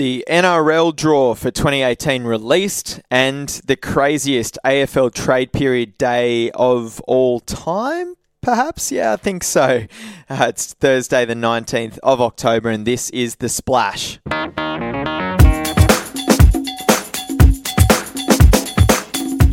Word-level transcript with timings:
The 0.00 0.24
NRL 0.30 0.96
draw 0.96 1.34
for 1.34 1.50
2018 1.50 2.24
released, 2.24 3.02
and 3.10 3.50
the 3.66 3.76
craziest 3.76 4.56
AFL 4.64 5.12
trade 5.12 5.52
period 5.52 5.98
day 5.98 6.50
of 6.52 7.02
all 7.02 7.40
time, 7.40 8.14
perhaps? 8.40 8.90
Yeah, 8.90 9.12
I 9.12 9.16
think 9.16 9.44
so. 9.44 9.84
Uh, 10.30 10.46
it's 10.48 10.72
Thursday, 10.72 11.26
the 11.26 11.34
19th 11.34 11.98
of 12.02 12.22
October, 12.22 12.70
and 12.70 12.86
this 12.86 13.10
is 13.10 13.36
The 13.36 13.50
Splash. 13.50 14.18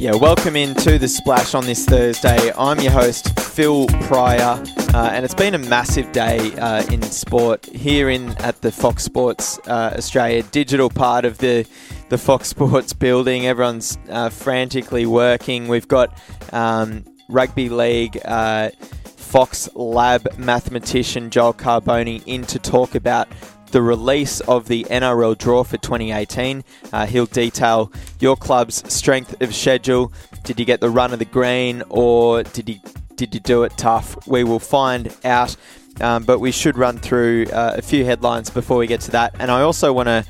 Yeah, 0.08 0.16
welcome 0.16 0.56
into 0.56 0.98
the 0.98 1.08
splash 1.10 1.54
on 1.54 1.66
this 1.66 1.84
Thursday. 1.84 2.54
I'm 2.58 2.80
your 2.80 2.94
host, 2.94 3.38
Phil 3.42 3.88
Prior, 4.04 4.64
uh, 4.94 5.10
and 5.12 5.26
it's 5.26 5.34
been 5.34 5.54
a 5.54 5.58
massive 5.58 6.14
day 6.14 6.56
uh, 6.56 6.82
in 6.84 7.02
sport 7.02 7.66
here 7.66 8.10
in 8.10 8.30
at 8.38 8.62
the 8.62 8.72
Fox 8.72 9.04
Sports 9.04 9.60
uh, 9.68 9.96
Australia 9.98 10.44
digital 10.44 10.90
part 10.90 11.26
of 11.26 11.40
the 11.40 11.68
the 12.08 12.18
Fox 12.18 12.48
Sports 12.56 12.94
building. 12.94 13.48
Everyone's 13.48 13.98
uh, 14.08 14.30
frantically 14.30 15.06
working. 15.06 15.68
We've 15.68 15.90
got 15.90 16.18
um, 16.54 17.04
rugby 17.28 17.68
league. 17.68 18.18
Uh, 18.24 18.70
Fox 19.04 19.68
Lab 19.76 20.26
mathematician 20.38 21.30
Joel 21.32 21.54
Carbone 21.54 22.24
in 22.26 22.46
to 22.46 22.60
talk 22.60 22.96
about 22.96 23.28
the 23.72 23.82
release 23.82 24.40
of 24.42 24.68
the 24.68 24.86
NRL 24.86 25.38
draw 25.38 25.64
for 25.64 25.78
2018. 25.78 26.64
Uh, 26.92 27.06
he'll 27.06 27.26
detail 27.26 27.92
your 28.20 28.36
club's 28.36 28.84
strength 28.92 29.42
of 29.42 29.54
schedule. 29.54 30.12
Did 30.44 30.60
you 30.60 30.66
get 30.66 30.80
the 30.80 30.90
run 30.90 31.14
of 31.14 31.20
the 31.20 31.26
green, 31.26 31.84
or 31.90 32.44
did 32.44 32.70
you 32.70 32.80
did 33.16 33.34
you 33.34 33.40
do 33.40 33.64
it 33.64 33.74
tough? 33.78 34.28
We 34.28 34.44
will 34.44 34.60
find 34.60 35.16
out. 35.24 35.56
Um, 36.00 36.26
but 36.26 36.38
we 36.38 36.52
should 36.52 36.78
run 36.78 37.00
through 37.00 37.48
uh, 37.48 37.74
a 37.78 37.82
few 37.82 38.06
headlines 38.06 38.52
before 38.52 38.78
we 38.78 38.86
get 38.86 39.02
to 39.02 39.12
that. 39.12 39.36
And 39.40 39.50
I 39.50 39.62
also 39.62 39.92
want 39.92 40.06
to 40.08 40.24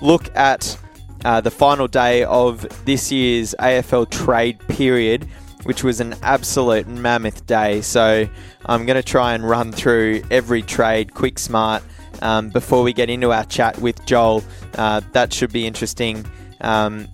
look 0.00 0.34
at 0.34 0.78
uh, 1.26 1.42
the 1.42 1.50
final 1.50 1.86
day 1.86 2.24
of 2.24 2.66
this 2.86 3.12
year's 3.12 3.54
AFL 3.58 4.10
trade 4.10 4.58
period, 4.68 5.28
which 5.64 5.84
was 5.84 6.00
an 6.00 6.14
absolute 6.22 6.88
mammoth 6.88 7.46
day. 7.46 7.82
So 7.82 8.26
I'm 8.64 8.86
going 8.86 8.96
to 8.96 9.02
try 9.02 9.34
and 9.34 9.46
run 9.46 9.72
through 9.72 10.22
every 10.30 10.62
trade 10.62 11.12
quick, 11.12 11.38
smart 11.38 11.82
um, 12.22 12.50
before 12.50 12.82
we 12.82 12.92
get 12.92 13.10
into 13.10 13.32
our 13.32 13.44
chat 13.44 13.78
with 13.78 14.04
Joel. 14.06 14.42
Uh, 14.76 15.00
that 15.12 15.32
should 15.32 15.52
be 15.52 15.66
interesting. 15.66 16.24
Um, 16.60 17.08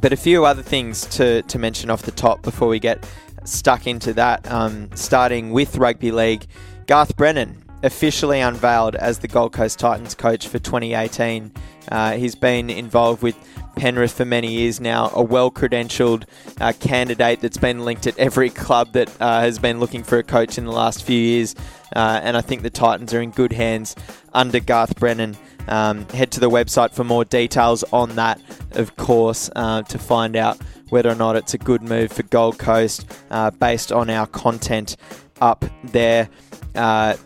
but 0.00 0.12
a 0.12 0.16
few 0.16 0.44
other 0.44 0.62
things 0.62 1.06
to, 1.06 1.42
to 1.42 1.58
mention 1.58 1.90
off 1.90 2.02
the 2.02 2.12
top 2.12 2.42
before 2.42 2.68
we 2.68 2.78
get 2.78 3.08
stuck 3.44 3.86
into 3.86 4.12
that. 4.14 4.50
Um, 4.50 4.90
starting 4.94 5.50
with 5.50 5.76
rugby 5.76 6.12
league, 6.12 6.46
Garth 6.86 7.16
Brennan 7.16 7.64
officially 7.82 8.40
unveiled 8.40 8.96
as 8.96 9.20
the 9.20 9.28
Gold 9.28 9.52
Coast 9.52 9.78
Titans 9.78 10.14
coach 10.14 10.48
for 10.48 10.58
2018. 10.58 11.52
Uh, 11.90 12.12
he's 12.12 12.34
been 12.34 12.70
involved 12.70 13.22
with 13.22 13.36
Penrith 13.78 14.12
for 14.12 14.24
many 14.24 14.52
years 14.52 14.80
now, 14.80 15.10
a 15.14 15.22
well 15.22 15.50
credentialed 15.50 16.24
uh, 16.60 16.72
candidate 16.80 17.40
that's 17.40 17.56
been 17.56 17.84
linked 17.84 18.06
at 18.06 18.18
every 18.18 18.50
club 18.50 18.92
that 18.92 19.08
uh, 19.20 19.40
has 19.40 19.58
been 19.58 19.78
looking 19.78 20.02
for 20.02 20.18
a 20.18 20.22
coach 20.22 20.58
in 20.58 20.64
the 20.64 20.72
last 20.72 21.04
few 21.04 21.18
years. 21.18 21.54
Uh, 21.94 22.20
and 22.22 22.36
I 22.36 22.40
think 22.40 22.62
the 22.62 22.70
Titans 22.70 23.14
are 23.14 23.22
in 23.22 23.30
good 23.30 23.52
hands 23.52 23.94
under 24.34 24.60
Garth 24.60 24.96
Brennan. 24.96 25.36
Um, 25.68 26.08
head 26.08 26.32
to 26.32 26.40
the 26.40 26.50
website 26.50 26.92
for 26.92 27.04
more 27.04 27.24
details 27.24 27.84
on 27.92 28.16
that, 28.16 28.40
of 28.72 28.96
course, 28.96 29.50
uh, 29.54 29.82
to 29.82 29.98
find 29.98 30.34
out 30.34 30.58
whether 30.88 31.10
or 31.10 31.14
not 31.14 31.36
it's 31.36 31.54
a 31.54 31.58
good 31.58 31.82
move 31.82 32.10
for 32.10 32.22
Gold 32.24 32.58
Coast 32.58 33.06
uh, 33.30 33.50
based 33.50 33.92
on 33.92 34.10
our 34.10 34.26
content 34.26 34.96
up 35.40 35.64
there. 35.84 36.28
Uh, 36.74 37.16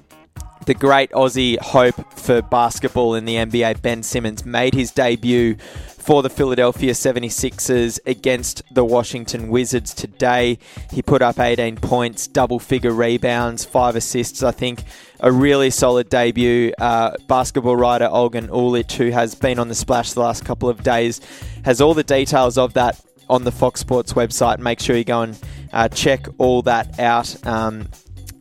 the 0.66 0.74
great 0.74 1.10
Aussie 1.10 1.58
hope 1.58 2.12
for 2.16 2.40
basketball 2.42 3.14
in 3.14 3.24
the 3.24 3.34
NBA, 3.36 3.82
Ben 3.82 4.02
Simmons, 4.02 4.44
made 4.44 4.74
his 4.74 4.92
debut 4.92 5.56
for 6.02 6.20
the 6.20 6.28
Philadelphia 6.28 6.92
76ers 6.92 8.00
against 8.06 8.62
the 8.74 8.84
Washington 8.84 9.48
Wizards 9.48 9.94
today. 9.94 10.58
He 10.90 11.00
put 11.00 11.22
up 11.22 11.38
18 11.38 11.76
points, 11.76 12.26
double 12.26 12.58
figure 12.58 12.90
rebounds, 12.90 13.64
five 13.64 13.94
assists, 13.94 14.42
I 14.42 14.50
think. 14.50 14.82
A 15.20 15.30
really 15.30 15.70
solid 15.70 16.08
debut. 16.08 16.72
Uh, 16.76 17.16
basketball 17.28 17.76
writer 17.76 18.08
Olgun 18.08 18.48
Uluc, 18.48 18.90
who 18.92 19.10
has 19.10 19.36
been 19.36 19.60
on 19.60 19.68
the 19.68 19.76
splash 19.76 20.12
the 20.12 20.20
last 20.20 20.44
couple 20.44 20.68
of 20.68 20.82
days, 20.82 21.20
has 21.64 21.80
all 21.80 21.94
the 21.94 22.02
details 22.02 22.58
of 22.58 22.72
that 22.72 23.00
on 23.30 23.44
the 23.44 23.52
Fox 23.52 23.78
Sports 23.78 24.14
website. 24.14 24.58
Make 24.58 24.80
sure 24.80 24.96
you 24.96 25.04
go 25.04 25.22
and 25.22 25.38
uh, 25.72 25.88
check 25.88 26.26
all 26.38 26.62
that 26.62 26.98
out. 26.98 27.46
Um, 27.46 27.88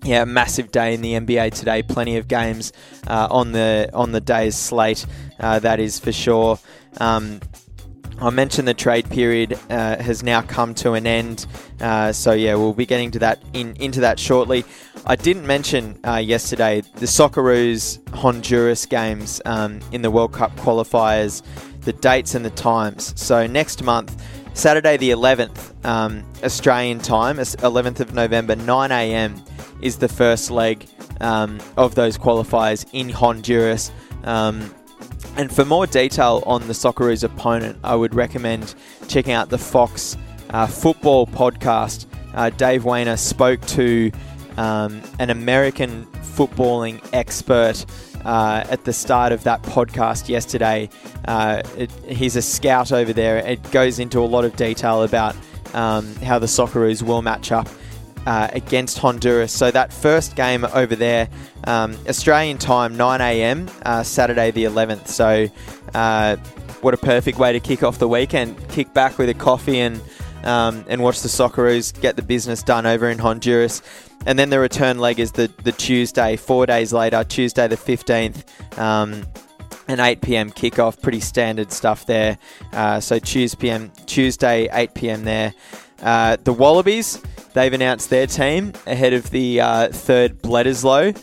yeah, 0.04 0.26
massive 0.26 0.72
day 0.72 0.96
in 0.96 1.02
the 1.02 1.14
NBA 1.14 1.54
today. 1.54 1.84
Plenty 1.84 2.18
of 2.18 2.28
games 2.28 2.74
uh, 3.06 3.28
on 3.30 3.52
the 3.52 3.88
on 3.94 4.12
the 4.14 4.22
day's 4.22 4.56
slate. 4.56 5.06
Uh, 5.40 5.60
that 5.60 5.80
is 5.80 6.00
for 6.00 6.12
sure. 6.12 6.58
Um, 7.00 7.40
I 8.20 8.30
mentioned 8.30 8.68
the 8.68 8.76
trade 8.76 9.10
period 9.10 9.58
uh, 9.72 9.98
has 9.98 10.22
now 10.22 10.44
come 10.44 10.76
to 10.76 10.94
an 10.94 11.08
end, 11.08 11.48
uh, 11.80 12.12
so 12.12 12.34
yeah, 12.34 12.54
we'll 12.54 12.74
be 12.74 12.86
getting 12.86 13.10
to 13.12 13.20
that 13.20 13.42
in 13.54 13.76
into 13.78 14.02
that 14.02 14.20
shortly. 14.20 14.64
I 15.08 15.16
didn't 15.16 15.48
mention 15.48 16.00
uh, 16.06 16.18
yesterday 16.18 16.82
the 16.82 17.08
Socceroos 17.08 17.98
Honduras 18.14 18.86
games 18.86 19.42
um, 19.46 19.80
in 19.92 20.04
the 20.04 20.12
World 20.12 20.34
Cup 20.34 20.56
qualifiers, 20.58 21.42
the 21.82 21.94
dates 21.94 22.36
and 22.36 22.46
the 22.46 22.52
times. 22.52 23.20
So 23.20 23.48
next 23.48 23.84
month, 23.84 24.24
Saturday 24.54 24.98
the 24.98 25.10
11th, 25.10 25.86
um, 25.86 26.24
Australian 26.44 27.00
time, 27.00 27.38
11th 27.38 28.02
of 28.02 28.14
November, 28.14 28.56
9 28.56 28.92
a.m. 28.92 29.42
is 29.82 29.98
the 29.98 30.08
first 30.08 30.52
leg 30.52 30.86
um, 31.22 31.60
of 31.78 31.96
those 31.96 32.20
qualifiers 32.20 32.86
in 32.94 33.10
Honduras. 33.10 33.92
Um, 34.24 34.76
and 35.38 35.52
for 35.52 35.66
more 35.66 35.88
detail 35.88 36.44
on 36.46 36.68
the 36.68 36.74
Socceroos 36.74 37.24
opponent, 37.24 37.78
I 37.84 37.96
would 37.96 38.14
recommend 38.14 38.76
checking 39.08 39.34
out 39.34 39.50
the 39.50 39.58
Fox 39.58 40.18
uh, 40.50 40.68
Football 40.68 41.28
podcast. 41.28 42.06
Uh, 42.34 42.50
Dave 42.50 42.86
Weiner 42.86 43.18
spoke 43.18 43.62
to 43.68 44.12
um, 44.58 45.02
an 45.20 45.30
American 45.30 46.06
footballing 46.22 47.06
expert 47.14 47.86
uh, 48.26 48.64
at 48.70 48.84
the 48.86 48.94
start 48.94 49.32
of 49.32 49.44
that 49.44 49.62
podcast 49.64 50.30
yesterday. 50.30 50.90
Uh, 51.26 51.62
it, 51.78 51.92
he's 52.06 52.36
a 52.36 52.42
scout 52.42 52.92
over 52.92 53.14
there. 53.14 53.38
It 53.38 53.72
goes 53.72 54.00
into 54.00 54.20
a 54.20 54.28
lot 54.28 54.46
of 54.46 54.56
detail 54.56 55.04
about 55.04 55.36
um, 55.74 56.14
how 56.18 56.40
the 56.40 56.48
Socceroos 56.48 57.02
will 57.02 57.22
match 57.22 57.52
up 57.52 57.68
uh, 58.26 58.50
against 58.54 59.00
Honduras. 59.00 59.52
So 59.52 59.72
that 59.72 59.92
first 59.92 60.36
game 60.36 60.66
over 60.66 60.96
there, 60.96 61.30
um, 61.66 61.98
Australian 62.08 62.58
time, 62.58 62.96
9 62.98 63.22
a.m., 63.22 63.70
uh, 63.86 64.04
Saturday 64.04 64.52
the 64.52 64.66
11th. 64.66 65.08
So 65.08 65.48
uh, 65.94 66.36
what 66.82 66.94
a 66.94 66.98
perfect 66.98 67.38
way 67.38 67.54
to 67.54 67.60
kick 67.60 67.84
off 67.84 68.00
the 68.00 68.08
weekend. 68.08 68.70
Kick 68.70 68.94
back 68.94 69.18
with 69.18 69.30
a 69.30 69.34
coffee 69.34 69.80
and 69.80 70.02
um, 70.44 70.86
and 70.88 71.04
watch 71.04 71.22
the 71.22 71.28
Socceroos 71.28 72.00
get 72.02 72.16
the 72.16 72.24
business 72.24 72.64
done 72.64 72.88
over 72.88 73.10
in 73.10 73.20
Honduras. 73.20 73.82
And 74.26 74.38
then 74.38 74.50
the 74.50 74.60
return 74.60 75.00
leg 75.00 75.20
is 75.20 75.32
the, 75.32 75.52
the 75.64 75.72
Tuesday, 75.72 76.36
four 76.36 76.66
days 76.66 76.94
later, 76.94 77.24
Tuesday 77.24 77.68
the 77.68 77.78
15th. 77.78 78.44
Um, 78.80 79.24
an 79.88 80.00
8 80.00 80.22
p.m. 80.22 80.52
kickoff, 80.52 81.02
pretty 81.02 81.20
standard 81.20 81.72
stuff 81.72 82.06
there. 82.06 82.38
Uh, 82.72 83.00
so 83.00 83.20
Tuesday, 83.20 83.92
Tuesday 84.06 84.70
8 84.72 84.94
p.m. 84.94 85.24
there. 85.26 85.54
Uh, 86.02 86.38
the 86.44 86.54
Wallabies, 86.54 87.22
they've 87.54 87.74
announced 87.74 88.10
their 88.10 88.28
team 88.28 88.74
ahead 88.88 89.14
of 89.14 89.30
the 89.32 89.62
uh, 89.62 89.88
third 89.90 90.42
Bledisloe. 90.42 91.18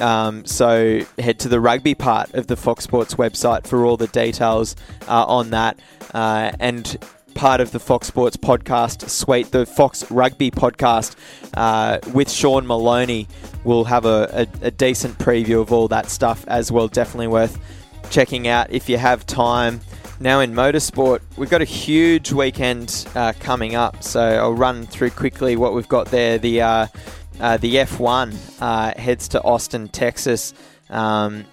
Um, 0.00 0.44
so 0.44 1.00
head 1.18 1.38
to 1.40 1.48
the 1.48 1.60
rugby 1.60 1.94
part 1.94 2.34
of 2.34 2.46
the 2.46 2.56
Fox 2.56 2.84
Sports 2.84 3.14
website 3.14 3.66
for 3.66 3.84
all 3.84 3.96
the 3.96 4.08
details 4.08 4.76
uh, 5.08 5.24
on 5.24 5.50
that. 5.50 5.78
Uh, 6.12 6.52
and 6.60 6.98
part 7.34 7.60
of 7.60 7.70
the 7.70 7.80
Fox 7.80 8.06
Sports 8.06 8.36
podcast 8.36 9.08
suite, 9.08 9.50
the 9.52 9.66
Fox 9.66 10.10
Rugby 10.10 10.50
podcast 10.50 11.16
uh, 11.54 11.98
with 12.12 12.30
Sean 12.30 12.66
Maloney. 12.66 13.28
will 13.64 13.84
have 13.84 14.04
a, 14.04 14.48
a, 14.62 14.66
a 14.66 14.70
decent 14.70 15.18
preview 15.18 15.60
of 15.60 15.72
all 15.72 15.88
that 15.88 16.10
stuff 16.10 16.44
as 16.48 16.70
well. 16.72 16.88
Definitely 16.88 17.28
worth 17.28 17.58
checking 18.10 18.48
out 18.48 18.70
if 18.70 18.88
you 18.88 18.98
have 18.98 19.26
time. 19.26 19.80
Now 20.18 20.40
in 20.40 20.52
motorsport, 20.54 21.20
we've 21.36 21.50
got 21.50 21.60
a 21.60 21.66
huge 21.66 22.32
weekend 22.32 23.06
uh, 23.14 23.34
coming 23.38 23.74
up, 23.74 24.02
so 24.02 24.20
I'll 24.20 24.54
run 24.54 24.86
through 24.86 25.10
quickly 25.10 25.56
what 25.56 25.74
we've 25.74 25.88
got 25.88 26.06
there. 26.06 26.38
The 26.38 26.62
uh, 26.62 26.86
uh, 27.38 27.58
the 27.58 27.74
F1 27.74 28.34
uh, 28.62 28.98
heads 28.98 29.28
to 29.28 29.42
Austin, 29.42 29.88
Texas. 29.88 30.54
Um, 30.88 31.44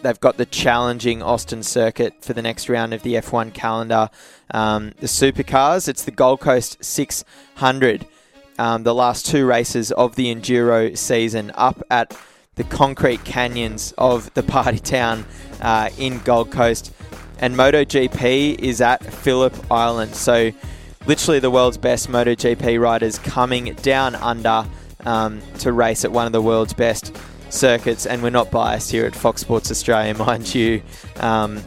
they've 0.00 0.18
got 0.18 0.38
the 0.38 0.46
challenging 0.46 1.22
Austin 1.22 1.62
circuit 1.62 2.24
for 2.24 2.32
the 2.32 2.40
next 2.40 2.70
round 2.70 2.94
of 2.94 3.02
the 3.02 3.14
F1 3.14 3.52
calendar. 3.52 4.08
Um, 4.50 4.94
the 5.00 5.06
supercars, 5.08 5.86
it's 5.86 6.04
the 6.04 6.10
Gold 6.10 6.40
Coast 6.40 6.82
600. 6.82 8.06
Um, 8.58 8.84
the 8.84 8.94
last 8.94 9.26
two 9.26 9.44
races 9.46 9.92
of 9.92 10.16
the 10.16 10.34
Enduro 10.34 10.96
season 10.96 11.52
up 11.54 11.82
at 11.90 12.16
the 12.54 12.64
concrete 12.64 13.22
canyons 13.24 13.92
of 13.98 14.32
the 14.32 14.42
party 14.42 14.78
town 14.78 15.26
uh, 15.60 15.90
in 15.98 16.20
Gold 16.20 16.50
Coast 16.50 16.94
and 17.38 17.54
MotoGP 17.54 18.58
is 18.58 18.80
at 18.80 19.04
Phillip 19.04 19.54
Island. 19.70 20.14
So, 20.14 20.52
literally, 21.06 21.38
the 21.38 21.50
world's 21.50 21.78
best 21.78 22.08
MotoGP 22.08 22.80
riders 22.80 23.18
coming 23.18 23.74
down 23.74 24.14
under 24.16 24.66
um, 25.04 25.40
to 25.58 25.72
race 25.72 26.04
at 26.04 26.12
one 26.12 26.26
of 26.26 26.32
the 26.32 26.42
world's 26.42 26.72
best 26.72 27.16
circuits. 27.50 28.06
And 28.06 28.22
we're 28.22 28.30
not 28.30 28.50
biased 28.50 28.90
here 28.90 29.06
at 29.06 29.14
Fox 29.14 29.40
Sports 29.40 29.70
Australia, 29.70 30.14
mind 30.18 30.54
you. 30.54 30.82
Um, 31.16 31.62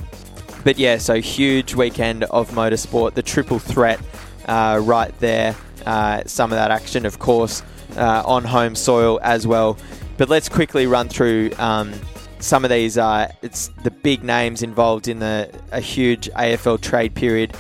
but 0.64 0.78
yeah, 0.78 0.98
so 0.98 1.22
huge 1.22 1.74
weekend 1.74 2.26
of 2.26 2.52
motorsport. 2.52 3.14
The 3.14 3.24
triple 3.24 3.60
threat 3.60 4.00
uh, 4.46 4.80
right 4.84 5.18
there. 5.20 5.56
Uh, 5.86 6.24
some 6.26 6.52
of 6.52 6.58
that 6.58 6.72
action, 6.72 7.06
of 7.06 7.20
course, 7.20 7.64
uh, 7.96 8.24
on 8.26 8.44
home 8.44 8.76
soil 8.76 9.20
as 9.24 9.48
well. 9.48 9.78
But 10.18 10.28
let's 10.28 10.50
quickly 10.50 10.86
run 10.86 11.08
through 11.08 11.52
um, 11.58 11.94
some 12.40 12.64
of 12.64 12.70
these. 12.70 12.98
Uh, 12.98 13.32
it's 13.42 13.70
the 13.84 13.92
big 13.92 14.24
names 14.24 14.62
involved 14.64 15.08
in 15.08 15.20
the 15.20 15.50
a 15.72 15.80
huge 15.80 16.30
AFL 16.32 16.82
trade 16.82 17.16
period. 17.16 17.56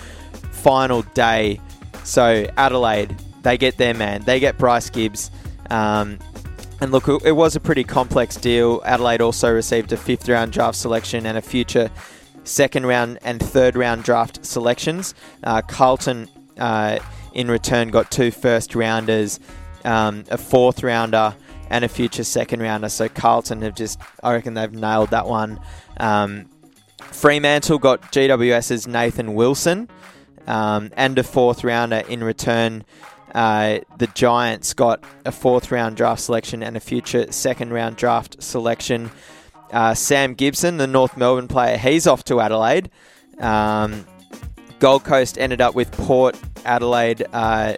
Final 0.52 1.04
day. 1.14 1.60
So 2.04 2.48
Adelaide, 2.58 3.16
they 3.44 3.58
get 3.58 3.78
their 3.78 3.94
man. 3.94 4.24
They 4.24 4.40
get 4.40 4.58
Bryce 4.58 4.90
Gibbs. 4.90 5.32
Um, 5.70 6.20
and 6.82 6.92
look, 6.92 7.08
it 7.08 7.34
was 7.36 7.56
a 7.56 7.60
pretty 7.60 7.84
complex 7.84 8.36
deal. 8.38 8.82
Adelaide 8.86 9.22
also 9.22 9.54
received 9.54 9.92
a 9.92 9.98
fifth 9.98 10.28
round 10.30 10.54
draft 10.54 10.78
selection 10.78 11.26
and 11.26 11.38
a 11.38 11.42
future 11.42 11.92
second 12.46 12.86
round 12.86 13.20
and 13.22 13.42
third 13.42 13.76
round 13.76 14.04
draft 14.04 14.46
selections. 14.46 15.14
Uh, 15.44 15.62
Carlton, 15.62 16.30
uh, 16.58 17.00
in 17.34 17.50
return, 17.50 17.90
got 17.90 18.12
two 18.12 18.32
first 18.32 18.76
rounders, 18.76 19.40
um, 19.86 20.24
a 20.30 20.38
fourth 20.38 20.84
rounder, 20.84 21.36
and 21.70 21.86
a 21.86 21.88
future 21.88 22.24
second 22.24 22.62
rounder. 22.62 22.90
So 22.90 23.08
Carlton 23.10 23.62
have 23.62 23.76
just, 23.76 24.00
I 24.24 24.34
reckon 24.34 24.54
they've 24.54 24.72
nailed 24.72 25.10
that 25.10 25.28
one. 25.28 25.60
Um, 25.98 26.50
Fremantle 27.00 27.80
got 27.80 28.02
GWS's 28.12 28.88
Nathan 28.88 29.34
Wilson 29.34 29.90
um, 30.48 30.92
and 30.96 31.18
a 31.18 31.24
fourth 31.24 31.64
rounder 31.64 32.04
in 32.10 32.24
return. 32.24 32.84
Uh, 33.34 33.80
the 33.98 34.08
Giants 34.08 34.74
got 34.74 35.04
a 35.26 35.32
fourth 35.32 35.72
round 35.72 35.96
draft 35.96 36.22
selection 36.22 36.64
and 36.64 36.76
a 36.76 36.80
future 36.80 37.32
second 37.32 37.72
round 37.72 37.96
draft 37.96 38.42
selection. 38.42 39.12
Uh, 39.72 39.94
Sam 39.94 40.34
Gibson, 40.34 40.78
the 40.78 40.88
North 40.88 41.16
Melbourne 41.16 41.48
player, 41.48 41.78
he's 41.78 42.08
off 42.08 42.24
to 42.26 42.42
Adelaide. 42.42 42.90
Um, 43.40 44.06
Gold 44.80 45.04
Coast 45.04 45.38
ended 45.38 45.62
up 45.62 45.76
with 45.76 45.92
Port 45.92 46.40
Adelaide 46.66 47.26
uh, 47.32 47.76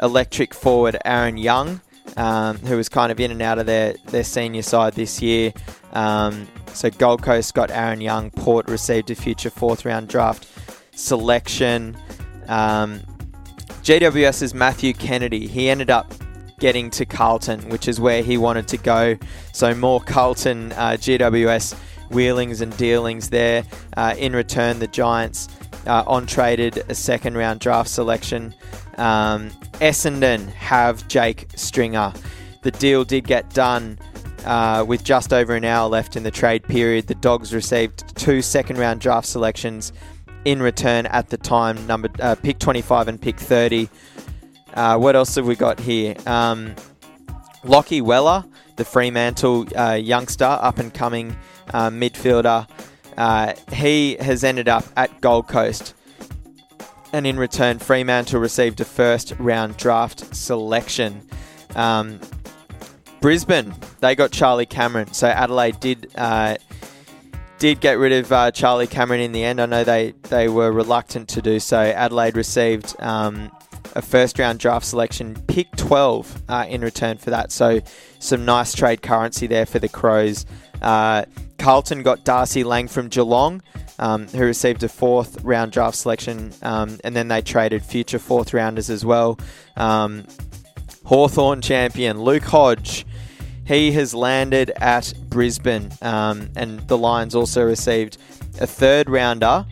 electric 0.00 0.54
forward 0.54 0.96
Aaron 1.04 1.36
Young, 1.36 1.80
um, 2.16 2.58
who 2.58 2.76
was 2.76 2.88
kind 2.88 3.12
of 3.12 3.20
in 3.20 3.30
and 3.30 3.42
out 3.42 3.58
of 3.58 3.66
their, 3.66 3.94
their 4.06 4.24
senior 4.24 4.62
side 4.62 4.94
this 4.94 5.20
year. 5.22 5.52
Um, 5.92 6.46
so 6.72 6.90
Gold 6.90 7.22
Coast 7.22 7.54
got 7.54 7.70
Aaron 7.70 8.00
Young. 8.00 8.30
Port 8.30 8.68
received 8.68 9.10
a 9.10 9.14
future 9.14 9.50
fourth 9.50 9.84
round 9.84 10.08
draft 10.08 10.48
selection. 10.94 11.96
Um, 12.48 13.00
GWS's 13.82 14.54
Matthew 14.54 14.92
Kennedy, 14.92 15.46
he 15.46 15.68
ended 15.68 15.90
up 15.90 16.12
getting 16.58 16.90
to 16.90 17.04
Carlton, 17.04 17.60
which 17.70 17.88
is 17.88 18.00
where 18.00 18.22
he 18.22 18.38
wanted 18.38 18.68
to 18.68 18.76
go. 18.76 19.18
So 19.52 19.74
more 19.74 20.00
Carlton 20.00 20.72
uh, 20.72 20.92
GWS 20.92 21.74
wheelings 22.10 22.60
and 22.60 22.76
dealings 22.76 23.30
there. 23.30 23.64
Uh, 23.96 24.14
in 24.16 24.32
return, 24.32 24.78
the 24.78 24.86
Giants 24.86 25.48
uh, 25.86 26.04
on 26.06 26.26
traded 26.26 26.84
a 26.88 26.94
second 26.94 27.36
round 27.36 27.60
draft 27.60 27.90
selection. 27.90 28.54
Um, 28.98 29.50
Essendon 29.80 30.48
have 30.52 31.06
Jake 31.08 31.46
Stringer. 31.56 32.12
The 32.62 32.70
deal 32.70 33.04
did 33.04 33.26
get 33.26 33.52
done 33.54 33.98
uh, 34.44 34.84
with 34.86 35.04
just 35.04 35.32
over 35.32 35.54
an 35.54 35.64
hour 35.64 35.88
left 35.88 36.16
in 36.16 36.22
the 36.22 36.30
trade 36.30 36.62
period. 36.64 37.06
The 37.06 37.14
Dogs 37.16 37.52
received 37.52 38.16
two 38.16 38.42
second 38.42 38.78
round 38.78 39.00
draft 39.00 39.26
selections 39.26 39.92
in 40.44 40.60
return 40.60 41.06
at 41.06 41.28
the 41.28 41.36
time, 41.36 41.86
number 41.86 42.08
uh, 42.20 42.34
pick 42.34 42.58
25 42.58 43.08
and 43.08 43.20
pick 43.20 43.38
30. 43.38 43.88
Uh, 44.74 44.98
what 44.98 45.14
else 45.14 45.34
have 45.34 45.46
we 45.46 45.54
got 45.54 45.78
here? 45.78 46.14
Um, 46.26 46.74
Lachie 47.64 48.02
Weller, 48.02 48.44
the 48.76 48.84
Fremantle 48.84 49.66
uh, 49.76 49.92
youngster, 49.92 50.44
up 50.44 50.78
and 50.78 50.92
coming 50.92 51.36
uh, 51.72 51.90
midfielder. 51.90 52.68
Uh, 53.16 53.54
he 53.72 54.16
has 54.20 54.44
ended 54.44 54.68
up 54.68 54.84
at 54.96 55.20
Gold 55.20 55.48
Coast. 55.48 55.94
And 57.12 57.26
in 57.26 57.36
return, 57.36 57.78
Fremantle 57.78 58.40
received 58.40 58.80
a 58.80 58.84
first 58.84 59.34
round 59.38 59.76
draft 59.76 60.34
selection. 60.34 61.22
Um, 61.76 62.20
Brisbane, 63.20 63.74
they 64.00 64.14
got 64.14 64.32
Charlie 64.32 64.66
Cameron. 64.66 65.12
So 65.12 65.28
Adelaide 65.28 65.78
did 65.78 66.10
uh, 66.16 66.56
did 67.62 67.80
get 67.80 67.92
rid 67.98 68.12
of 68.12 68.32
uh, 68.32 68.50
Charlie 68.50 68.88
Cameron 68.88 69.20
in 69.20 69.30
the 69.30 69.44
end. 69.44 69.60
I 69.60 69.66
know 69.66 69.84
they, 69.84 70.14
they 70.22 70.48
were 70.48 70.72
reluctant 70.72 71.28
to 71.28 71.40
do 71.40 71.60
so. 71.60 71.78
Adelaide 71.78 72.34
received 72.36 73.00
um, 73.00 73.52
a 73.94 74.02
first 74.02 74.36
round 74.40 74.58
draft 74.58 74.84
selection, 74.84 75.36
pick 75.46 75.70
12 75.76 76.42
uh, 76.48 76.66
in 76.68 76.80
return 76.80 77.18
for 77.18 77.30
that. 77.30 77.52
So 77.52 77.80
some 78.18 78.44
nice 78.44 78.74
trade 78.74 79.02
currency 79.02 79.46
there 79.46 79.64
for 79.64 79.78
the 79.78 79.88
Crows. 79.88 80.44
Uh, 80.82 81.24
Carlton 81.58 82.02
got 82.02 82.24
Darcy 82.24 82.64
Lang 82.64 82.88
from 82.88 83.08
Geelong. 83.08 83.62
Um, 83.98 84.26
who 84.28 84.44
received 84.44 84.82
a 84.82 84.88
fourth 84.88 85.44
round 85.44 85.70
draft 85.70 85.96
selection, 85.96 86.52
um, 86.62 86.98
and 87.04 87.14
then 87.14 87.28
they 87.28 87.40
traded 87.40 87.84
future 87.84 88.18
fourth 88.18 88.52
rounders 88.52 88.90
as 88.90 89.04
well. 89.04 89.38
Um, 89.76 90.24
Hawthorn 91.04 91.60
champion 91.60 92.20
Luke 92.20 92.42
Hodge 92.42 93.06
he 93.64 93.92
has 93.92 94.12
landed 94.12 94.70
at 94.76 95.14
Brisbane, 95.28 95.90
um, 96.02 96.50
and 96.56 96.80
the 96.88 96.98
Lions 96.98 97.34
also 97.34 97.64
received 97.64 98.18
a 98.60 98.66
third 98.66 99.08
rounder. 99.08 99.64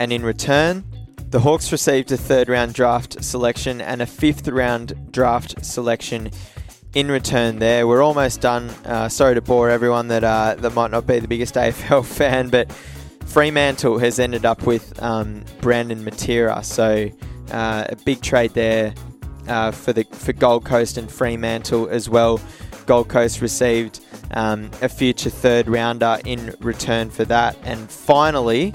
And 0.00 0.12
in 0.12 0.22
return, 0.22 0.84
the 1.30 1.40
Hawks 1.40 1.70
received 1.72 2.10
a 2.12 2.16
third 2.16 2.48
round 2.48 2.74
draft 2.74 3.22
selection 3.22 3.80
and 3.80 4.02
a 4.02 4.06
fifth 4.06 4.48
round 4.48 5.12
draft 5.12 5.64
selection 5.64 6.30
in 6.98 7.12
return 7.12 7.60
there. 7.60 7.86
We're 7.86 8.02
almost 8.02 8.40
done. 8.40 8.70
Uh, 8.84 9.08
sorry 9.08 9.36
to 9.36 9.40
bore 9.40 9.70
everyone 9.70 10.08
that, 10.08 10.24
uh, 10.24 10.56
that 10.58 10.74
might 10.74 10.90
not 10.90 11.06
be 11.06 11.20
the 11.20 11.28
biggest 11.28 11.54
AFL 11.54 12.04
fan, 12.04 12.48
but 12.48 12.72
Fremantle 13.24 13.98
has 13.98 14.18
ended 14.18 14.44
up 14.44 14.62
with 14.66 15.00
um, 15.00 15.44
Brandon 15.60 16.02
Matera. 16.02 16.64
So 16.64 17.08
uh, 17.52 17.84
a 17.88 17.94
big 18.04 18.20
trade 18.20 18.52
there 18.54 18.94
uh, 19.46 19.70
for 19.70 19.92
the 19.92 20.02
for 20.10 20.32
Gold 20.32 20.64
Coast 20.64 20.98
and 20.98 21.08
Fremantle 21.08 21.88
as 21.88 22.08
well. 22.08 22.40
Gold 22.86 23.08
Coast 23.08 23.42
received 23.42 24.00
um, 24.32 24.68
a 24.82 24.88
future 24.88 25.30
third 25.30 25.68
rounder 25.68 26.18
in 26.24 26.52
return 26.58 27.10
for 27.10 27.24
that. 27.26 27.56
And 27.62 27.88
finally, 27.88 28.74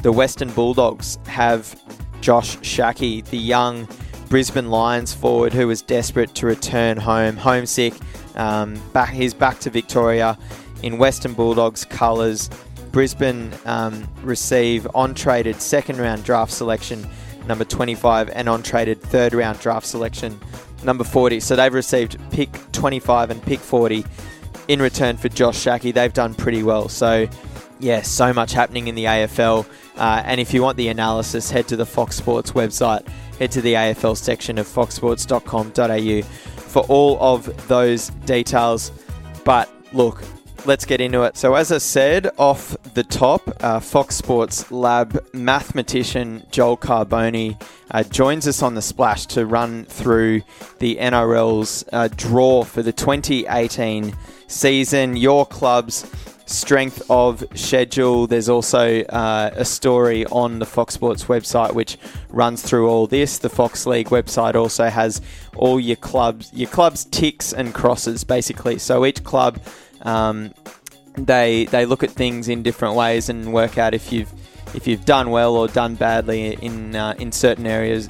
the 0.00 0.10
Western 0.10 0.50
Bulldogs 0.52 1.18
have 1.26 1.78
Josh 2.22 2.56
Schache, 2.62 3.24
the 3.26 3.36
young 3.36 3.86
Brisbane 4.32 4.70
Lions 4.70 5.12
forward 5.12 5.52
who 5.52 5.66
was 5.66 5.82
desperate 5.82 6.34
to 6.36 6.46
return 6.46 6.96
home, 6.96 7.36
homesick. 7.36 7.92
Um, 8.34 8.80
back, 8.94 9.10
he's 9.10 9.34
back 9.34 9.58
to 9.58 9.68
Victoria 9.68 10.38
in 10.82 10.96
Western 10.96 11.34
Bulldogs 11.34 11.84
colours. 11.84 12.48
Brisbane 12.92 13.52
um, 13.66 14.08
receive 14.22 14.88
on 14.94 15.12
traded 15.12 15.60
second 15.60 15.98
round 15.98 16.24
draft 16.24 16.50
selection 16.50 17.06
number 17.46 17.66
25 17.66 18.30
and 18.30 18.48
on 18.48 18.62
traded 18.62 19.02
third 19.02 19.34
round 19.34 19.60
draft 19.60 19.86
selection 19.86 20.40
number 20.82 21.04
40. 21.04 21.38
So 21.38 21.54
they've 21.54 21.74
received 21.74 22.16
pick 22.30 22.58
25 22.72 23.32
and 23.32 23.42
pick 23.42 23.60
40 23.60 24.02
in 24.68 24.80
return 24.80 25.18
for 25.18 25.28
Josh 25.28 25.58
Schache. 25.58 25.92
They've 25.92 26.10
done 26.10 26.34
pretty 26.34 26.62
well. 26.62 26.88
So, 26.88 27.28
yeah, 27.80 28.00
so 28.00 28.32
much 28.32 28.52
happening 28.52 28.88
in 28.88 28.94
the 28.94 29.04
AFL. 29.04 29.66
Uh, 29.98 30.22
and 30.24 30.40
if 30.40 30.54
you 30.54 30.62
want 30.62 30.78
the 30.78 30.88
analysis, 30.88 31.50
head 31.50 31.68
to 31.68 31.76
the 31.76 31.84
Fox 31.84 32.16
Sports 32.16 32.52
website, 32.52 33.06
head 33.42 33.50
to 33.50 33.60
the 33.60 33.74
AFL 33.74 34.16
section 34.16 34.56
of 34.56 34.68
foxsports.com.au 34.68 36.22
for 36.22 36.82
all 36.84 37.18
of 37.20 37.66
those 37.66 38.10
details. 38.24 38.92
But 39.44 39.68
look, 39.92 40.22
let's 40.64 40.84
get 40.84 41.00
into 41.00 41.24
it. 41.24 41.36
So, 41.36 41.56
as 41.56 41.72
I 41.72 41.78
said 41.78 42.30
off 42.38 42.76
the 42.94 43.02
top, 43.02 43.42
uh, 43.64 43.80
Fox 43.80 44.14
Sports 44.14 44.70
Lab 44.70 45.26
mathematician 45.32 46.46
Joel 46.52 46.76
Carbone 46.76 47.60
uh, 47.90 48.04
joins 48.04 48.46
us 48.46 48.62
on 48.62 48.76
the 48.76 48.82
splash 48.82 49.26
to 49.26 49.44
run 49.44 49.86
through 49.86 50.42
the 50.78 50.94
NRL's 50.98 51.84
uh, 51.92 52.08
draw 52.14 52.62
for 52.62 52.80
the 52.80 52.92
2018 52.92 54.14
season. 54.46 55.16
Your 55.16 55.46
club's 55.46 56.04
strength 56.52 57.02
of 57.10 57.44
schedule. 57.54 58.26
There's 58.26 58.48
also 58.48 59.02
uh, 59.04 59.50
a 59.54 59.64
story 59.64 60.26
on 60.26 60.58
the 60.58 60.66
Fox 60.66 60.94
Sports 60.94 61.24
website 61.24 61.74
which 61.74 61.96
runs 62.28 62.62
through 62.62 62.88
all 62.88 63.06
this. 63.06 63.38
The 63.38 63.48
Fox 63.48 63.86
League 63.86 64.08
website 64.08 64.54
also 64.54 64.88
has 64.88 65.20
all 65.56 65.80
your 65.80 65.96
clubs, 65.96 66.52
your 66.52 66.70
club's 66.70 67.04
ticks 67.06 67.52
and 67.52 67.74
crosses, 67.74 68.24
basically. 68.24 68.78
So 68.78 69.04
each 69.06 69.24
club 69.24 69.60
um, 70.02 70.52
they 71.16 71.66
they 71.66 71.86
look 71.86 72.02
at 72.02 72.10
things 72.10 72.48
in 72.48 72.62
different 72.62 72.94
ways 72.94 73.28
and 73.28 73.52
work 73.52 73.78
out 73.78 73.94
if 73.94 74.12
you've 74.12 74.32
if 74.74 74.86
you've 74.86 75.04
done 75.04 75.30
well 75.30 75.56
or 75.56 75.68
done 75.68 75.94
badly 75.94 76.54
in 76.54 76.96
uh, 76.96 77.14
in 77.18 77.32
certain 77.32 77.66
areas 77.66 78.08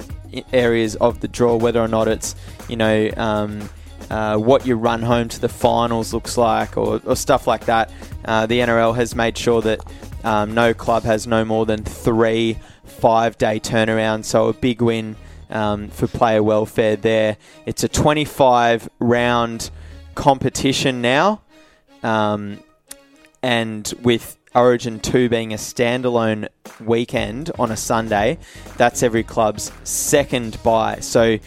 areas 0.51 0.95
of 0.95 1.19
the 1.19 1.27
draw, 1.27 1.55
whether 1.55 1.81
or 1.81 1.87
not 1.87 2.07
it's 2.07 2.35
you 2.69 2.75
know 2.75 3.09
um, 3.17 3.69
uh, 4.13 4.37
what 4.37 4.63
your 4.63 4.77
run 4.77 5.01
home 5.01 5.27
to 5.27 5.41
the 5.41 5.49
finals 5.49 6.13
looks 6.13 6.37
like 6.37 6.77
or, 6.77 7.01
or 7.03 7.15
stuff 7.15 7.47
like 7.47 7.65
that. 7.65 7.91
Uh, 8.23 8.45
the 8.45 8.59
NRL 8.59 8.95
has 8.95 9.15
made 9.15 9.35
sure 9.35 9.59
that 9.63 9.79
um, 10.23 10.53
no 10.53 10.71
club 10.71 11.01
has 11.01 11.25
no 11.25 11.43
more 11.43 11.65
than 11.65 11.83
three 11.83 12.59
five 12.85 13.39
day 13.39 13.59
turnarounds, 13.59 14.25
so 14.25 14.49
a 14.49 14.53
big 14.53 14.83
win 14.83 15.15
um, 15.49 15.87
for 15.89 16.05
player 16.05 16.43
welfare 16.43 16.95
there. 16.95 17.37
It's 17.65 17.83
a 17.83 17.87
25 17.87 18.87
round 18.99 19.71
competition 20.13 21.01
now. 21.01 21.41
Um, 22.03 22.59
and 23.41 23.91
with 24.03 24.37
Origin 24.53 24.99
2 24.99 25.27
being 25.27 25.53
a 25.53 25.57
standalone 25.57 26.49
weekend 26.79 27.49
on 27.57 27.71
a 27.71 27.77
Sunday, 27.77 28.37
that's 28.77 29.01
every 29.01 29.23
club's 29.23 29.71
second 29.83 30.61
bye. 30.61 30.99
So 30.99 31.39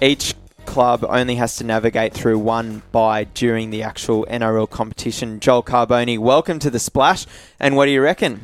each 0.00 0.34
club 0.66 1.04
only 1.08 1.36
has 1.36 1.56
to 1.56 1.64
navigate 1.64 2.12
through 2.12 2.38
one 2.38 2.82
bye 2.92 3.24
during 3.24 3.70
the 3.70 3.82
actual 3.82 4.26
NRL 4.28 4.68
competition. 4.68 5.40
Joel 5.40 5.62
Carbone, 5.62 6.18
welcome 6.18 6.58
to 6.58 6.70
the 6.70 6.78
Splash. 6.78 7.26
And 7.58 7.76
what 7.76 7.86
do 7.86 7.92
you 7.92 8.02
reckon? 8.02 8.40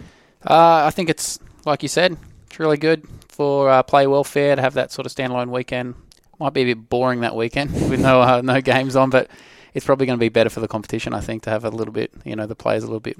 Uh, 0.46 0.84
I 0.86 0.90
think 0.90 1.10
it's, 1.10 1.38
like 1.64 1.82
you 1.82 1.88
said, 1.88 2.16
it's 2.46 2.58
really 2.58 2.76
good 2.76 3.06
for 3.28 3.68
uh, 3.68 3.82
play 3.82 4.06
welfare 4.06 4.56
to 4.56 4.62
have 4.62 4.74
that 4.74 4.92
sort 4.92 5.06
of 5.06 5.12
standalone 5.12 5.50
weekend. 5.50 5.94
Might 6.38 6.54
be 6.54 6.62
a 6.62 6.74
bit 6.74 6.88
boring 6.88 7.20
that 7.20 7.36
weekend 7.36 7.72
with 7.90 8.00
no 8.00 8.22
uh, 8.22 8.40
no 8.42 8.60
games 8.60 8.96
on, 8.96 9.10
but 9.10 9.28
it's 9.74 9.86
probably 9.86 10.06
going 10.06 10.18
to 10.18 10.20
be 10.20 10.28
better 10.28 10.50
for 10.50 10.60
the 10.60 10.68
competition. 10.68 11.14
I 11.14 11.20
think 11.20 11.42
to 11.44 11.50
have 11.50 11.64
a 11.64 11.70
little 11.70 11.92
bit, 11.92 12.12
you 12.24 12.36
know, 12.36 12.46
the 12.46 12.54
players 12.54 12.82
a 12.82 12.86
little 12.86 13.00
bit 13.00 13.18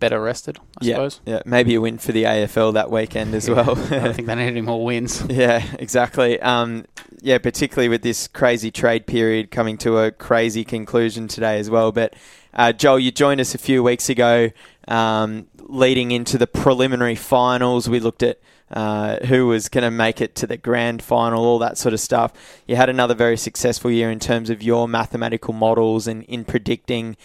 better 0.00 0.20
rested. 0.20 0.58
I 0.80 0.84
yeah, 0.84 0.94
suppose. 0.94 1.20
Yeah, 1.26 1.42
maybe 1.44 1.74
a 1.74 1.80
win 1.80 1.98
for 1.98 2.12
the 2.12 2.24
AFL 2.24 2.74
that 2.74 2.90
weekend 2.90 3.34
as 3.34 3.48
well. 3.48 3.78
I 3.78 3.98
don't 4.00 4.14
think 4.14 4.26
they 4.26 4.34
need 4.36 4.46
any 4.46 4.62
more 4.62 4.84
wins. 4.84 5.24
Yeah, 5.28 5.64
exactly. 5.78 6.40
Um, 6.40 6.86
yeah, 7.22 7.38
particularly 7.38 7.88
with 7.88 8.02
this 8.02 8.28
crazy 8.28 8.70
trade 8.70 9.06
period 9.06 9.50
coming 9.50 9.78
to 9.78 9.98
a 9.98 10.10
crazy 10.10 10.64
conclusion 10.64 11.28
today 11.28 11.58
as 11.58 11.70
well. 11.70 11.92
But 11.92 12.14
uh, 12.54 12.72
Joel, 12.72 12.98
you 12.98 13.10
joined 13.10 13.40
us 13.40 13.54
a 13.54 13.58
few 13.58 13.82
weeks 13.82 14.08
ago, 14.08 14.50
um, 14.88 15.46
leading 15.58 16.10
into 16.10 16.38
the 16.38 16.46
preliminary 16.46 17.14
finals. 17.14 17.88
We 17.88 18.00
looked 18.00 18.22
at 18.22 18.40
uh, 18.70 19.24
who 19.26 19.46
was 19.46 19.68
going 19.68 19.82
to 19.82 19.90
make 19.90 20.20
it 20.20 20.34
to 20.36 20.46
the 20.46 20.56
grand 20.56 21.02
final, 21.02 21.44
all 21.44 21.58
that 21.58 21.76
sort 21.76 21.92
of 21.92 22.00
stuff. 22.00 22.32
You 22.66 22.76
had 22.76 22.88
another 22.88 23.14
very 23.14 23.36
successful 23.36 23.90
year 23.90 24.10
in 24.10 24.20
terms 24.20 24.48
of 24.50 24.62
your 24.62 24.88
mathematical 24.88 25.52
models 25.52 26.06
and 26.06 26.22
in 26.24 26.44
predicting 26.44 27.16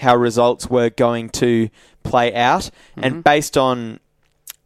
how 0.00 0.16
results 0.16 0.68
were 0.68 0.90
going 0.90 1.28
to 1.30 1.70
play 2.02 2.34
out. 2.34 2.62
Mm-hmm. 2.62 3.04
And 3.04 3.24
based 3.24 3.56
on 3.56 4.00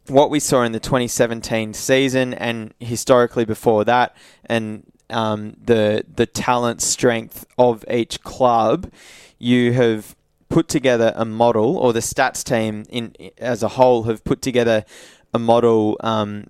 what 0.07 0.29
we 0.29 0.39
saw 0.39 0.63
in 0.63 0.71
the 0.71 0.79
2017 0.79 1.73
season 1.73 2.33
and 2.33 2.73
historically 2.79 3.45
before 3.45 3.85
that, 3.85 4.15
and 4.45 4.83
um, 5.09 5.55
the 5.63 6.05
the 6.13 6.25
talent 6.25 6.81
strength 6.81 7.45
of 7.57 7.85
each 7.89 8.21
club, 8.21 8.91
you 9.39 9.73
have 9.73 10.15
put 10.49 10.67
together 10.67 11.13
a 11.15 11.25
model, 11.25 11.77
or 11.77 11.93
the 11.93 11.99
stats 11.99 12.43
team 12.43 12.85
in 12.89 13.15
as 13.37 13.63
a 13.63 13.69
whole 13.69 14.03
have 14.03 14.23
put 14.23 14.41
together 14.41 14.85
a 15.33 15.39
model 15.39 15.97
um, 16.01 16.47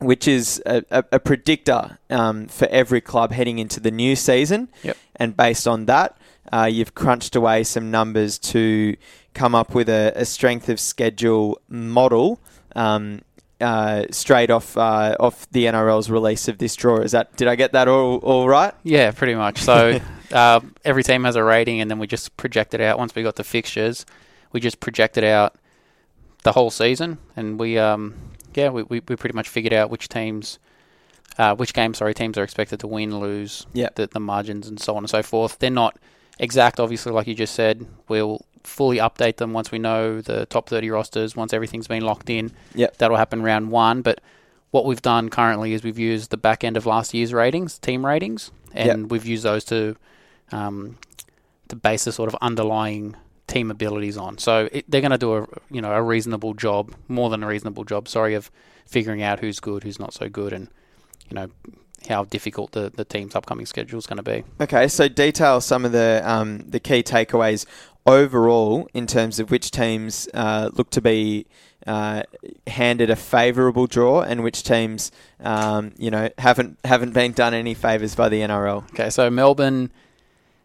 which 0.00 0.28
is 0.28 0.62
a, 0.64 0.82
a, 0.90 1.04
a 1.12 1.20
predictor 1.20 1.98
um, 2.10 2.46
for 2.46 2.68
every 2.68 3.00
club 3.00 3.32
heading 3.32 3.58
into 3.58 3.80
the 3.80 3.90
new 3.90 4.14
season. 4.14 4.68
Yep. 4.82 4.96
And 5.16 5.36
based 5.36 5.66
on 5.66 5.86
that, 5.86 6.16
uh, 6.52 6.68
you've 6.70 6.94
crunched 6.94 7.34
away 7.34 7.64
some 7.64 7.90
numbers 7.90 8.38
to 8.38 8.96
come 9.34 9.54
up 9.54 9.74
with 9.74 9.88
a, 9.88 10.12
a 10.14 10.24
strength 10.24 10.68
of 10.68 10.78
schedule 10.80 11.60
model. 11.68 12.40
Um, 12.74 13.22
uh, 13.60 14.04
straight 14.10 14.50
off 14.50 14.76
uh, 14.76 15.16
off 15.18 15.50
the 15.50 15.64
NRL's 15.64 16.10
release 16.10 16.48
of 16.48 16.58
this 16.58 16.76
draw. 16.76 16.98
Is 16.98 17.12
that 17.12 17.36
did 17.36 17.48
I 17.48 17.56
get 17.56 17.72
that 17.72 17.88
all 17.88 18.18
all 18.18 18.48
right? 18.48 18.72
Yeah, 18.84 19.10
pretty 19.10 19.34
much. 19.34 19.58
So 19.58 20.00
uh, 20.32 20.60
every 20.84 21.02
team 21.02 21.24
has 21.24 21.36
a 21.36 21.42
rating, 21.42 21.80
and 21.80 21.90
then 21.90 21.98
we 21.98 22.06
just 22.06 22.36
project 22.36 22.74
it 22.74 22.80
out. 22.80 22.98
Once 22.98 23.14
we 23.14 23.22
got 23.22 23.36
the 23.36 23.44
fixtures, 23.44 24.06
we 24.52 24.60
just 24.60 24.80
projected 24.80 25.24
out 25.24 25.56
the 26.44 26.52
whole 26.52 26.70
season, 26.70 27.18
and 27.36 27.58
we 27.58 27.78
um, 27.78 28.14
yeah 28.54 28.68
we, 28.68 28.84
we, 28.84 29.00
we 29.08 29.16
pretty 29.16 29.34
much 29.34 29.48
figured 29.48 29.72
out 29.72 29.90
which 29.90 30.08
teams. 30.08 30.58
Uh, 31.36 31.54
which 31.54 31.72
games, 31.72 31.98
sorry, 31.98 32.12
teams 32.12 32.36
are 32.36 32.42
expected 32.42 32.80
to 32.80 32.88
win, 32.88 33.20
lose, 33.20 33.64
yep. 33.72 33.94
the, 33.94 34.08
the 34.08 34.18
margins, 34.18 34.66
and 34.66 34.80
so 34.80 34.96
on 34.96 35.04
and 35.04 35.10
so 35.10 35.22
forth. 35.22 35.56
They're 35.60 35.70
not 35.70 35.96
exact, 36.40 36.80
obviously, 36.80 37.12
like 37.12 37.28
you 37.28 37.34
just 37.36 37.54
said. 37.54 37.86
We'll 38.08 38.44
fully 38.68 38.98
update 38.98 39.36
them 39.36 39.52
once 39.52 39.70
we 39.72 39.78
know 39.78 40.20
the 40.20 40.46
top 40.46 40.68
30 40.68 40.90
rosters, 40.90 41.34
once 41.34 41.52
everything's 41.52 41.88
been 41.88 42.02
locked 42.04 42.30
in. 42.30 42.52
Yep. 42.74 42.98
That'll 42.98 43.16
happen 43.16 43.42
round 43.42 43.70
one. 43.70 44.02
But 44.02 44.20
what 44.70 44.84
we've 44.84 45.02
done 45.02 45.28
currently 45.30 45.72
is 45.72 45.82
we've 45.82 45.98
used 45.98 46.30
the 46.30 46.36
back 46.36 46.62
end 46.64 46.76
of 46.76 46.86
last 46.86 47.14
year's 47.14 47.32
ratings, 47.32 47.78
team 47.78 48.04
ratings, 48.04 48.50
and 48.72 49.02
Yep. 49.02 49.10
we've 49.10 49.26
used 49.26 49.44
those 49.44 49.64
to 49.64 49.96
um, 50.52 50.96
to 51.68 51.76
base 51.76 52.04
the 52.04 52.12
sort 52.12 52.28
of 52.28 52.36
underlying 52.40 53.14
team 53.46 53.70
abilities 53.70 54.16
on. 54.16 54.38
So 54.38 54.68
it, 54.72 54.84
they're 54.88 55.00
going 55.00 55.10
to 55.10 55.18
do 55.18 55.34
a 55.36 55.46
you 55.70 55.80
know 55.80 55.92
a 55.92 56.02
reasonable 56.02 56.54
job, 56.54 56.94
more 57.08 57.30
than 57.30 57.42
a 57.42 57.46
reasonable 57.46 57.84
job. 57.84 58.08
Sorry, 58.08 58.34
of 58.34 58.50
figuring 58.86 59.22
out 59.22 59.40
who's 59.40 59.60
good, 59.60 59.82
who's 59.84 59.98
not 59.98 60.12
so 60.14 60.28
good, 60.28 60.52
and 60.52 60.68
you 61.28 61.34
know 61.34 61.48
how 62.08 62.24
difficult 62.24 62.72
the, 62.72 62.90
the 62.94 63.04
team's 63.04 63.34
upcoming 63.34 63.66
schedule 63.66 63.98
is 63.98 64.06
going 64.06 64.18
to 64.18 64.22
be. 64.22 64.44
Okay, 64.60 64.86
so 64.88 65.08
detail 65.08 65.60
some 65.60 65.84
of 65.84 65.92
the 65.92 66.22
um, 66.24 66.58
the 66.60 66.80
key 66.80 67.02
takeaways 67.02 67.66
overall 68.08 68.88
in 68.94 69.06
terms 69.06 69.38
of 69.38 69.50
which 69.50 69.70
teams 69.70 70.28
uh, 70.34 70.70
look 70.72 70.90
to 70.90 71.00
be 71.00 71.46
uh, 71.86 72.22
handed 72.66 73.10
a 73.10 73.16
favourable 73.16 73.86
draw 73.86 74.22
and 74.22 74.42
which 74.42 74.62
teams 74.62 75.10
um, 75.40 75.92
you 75.98 76.10
know 76.10 76.28
haven't 76.38 76.78
haven't 76.84 77.12
been 77.12 77.32
done 77.32 77.54
any 77.54 77.74
favours 77.74 78.14
by 78.14 78.28
the 78.28 78.40
NRL. 78.40 78.84
Okay, 78.90 79.10
so 79.10 79.30
Melbourne, 79.30 79.90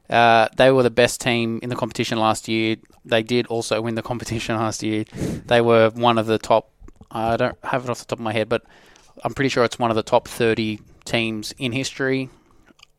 uh, 0.10 0.48
they 0.58 0.72
were 0.72 0.84
the 0.84 0.90
best 0.92 1.22
team 1.22 1.60
in 1.62 1.70
the 1.70 1.76
competition 1.76 2.18
last 2.18 2.48
year. 2.48 2.78
They 3.06 3.24
did 3.24 3.48
also 3.48 3.82
win 3.82 3.96
the 3.96 4.02
competition 4.02 4.56
last 4.66 4.84
year. 4.84 5.06
They 5.46 5.62
were 5.62 5.90
one 5.92 6.18
of 6.18 6.26
the 6.26 6.38
top. 6.38 6.70
I 7.12 7.38
don't 7.38 7.58
have 7.64 7.84
it 7.84 7.90
off 7.90 8.00
the 8.00 8.06
top 8.06 8.20
of 8.20 8.24
my 8.24 8.34
head, 8.34 8.50
but 8.50 8.64
I'm 9.24 9.34
pretty 9.34 9.50
sure 9.50 9.64
it's 9.64 9.78
one 9.78 9.92
of 9.92 9.96
the 9.96 10.04
top 10.04 10.28
30 10.28 10.80
teams 11.06 11.54
in 11.58 11.72
history. 11.72 12.30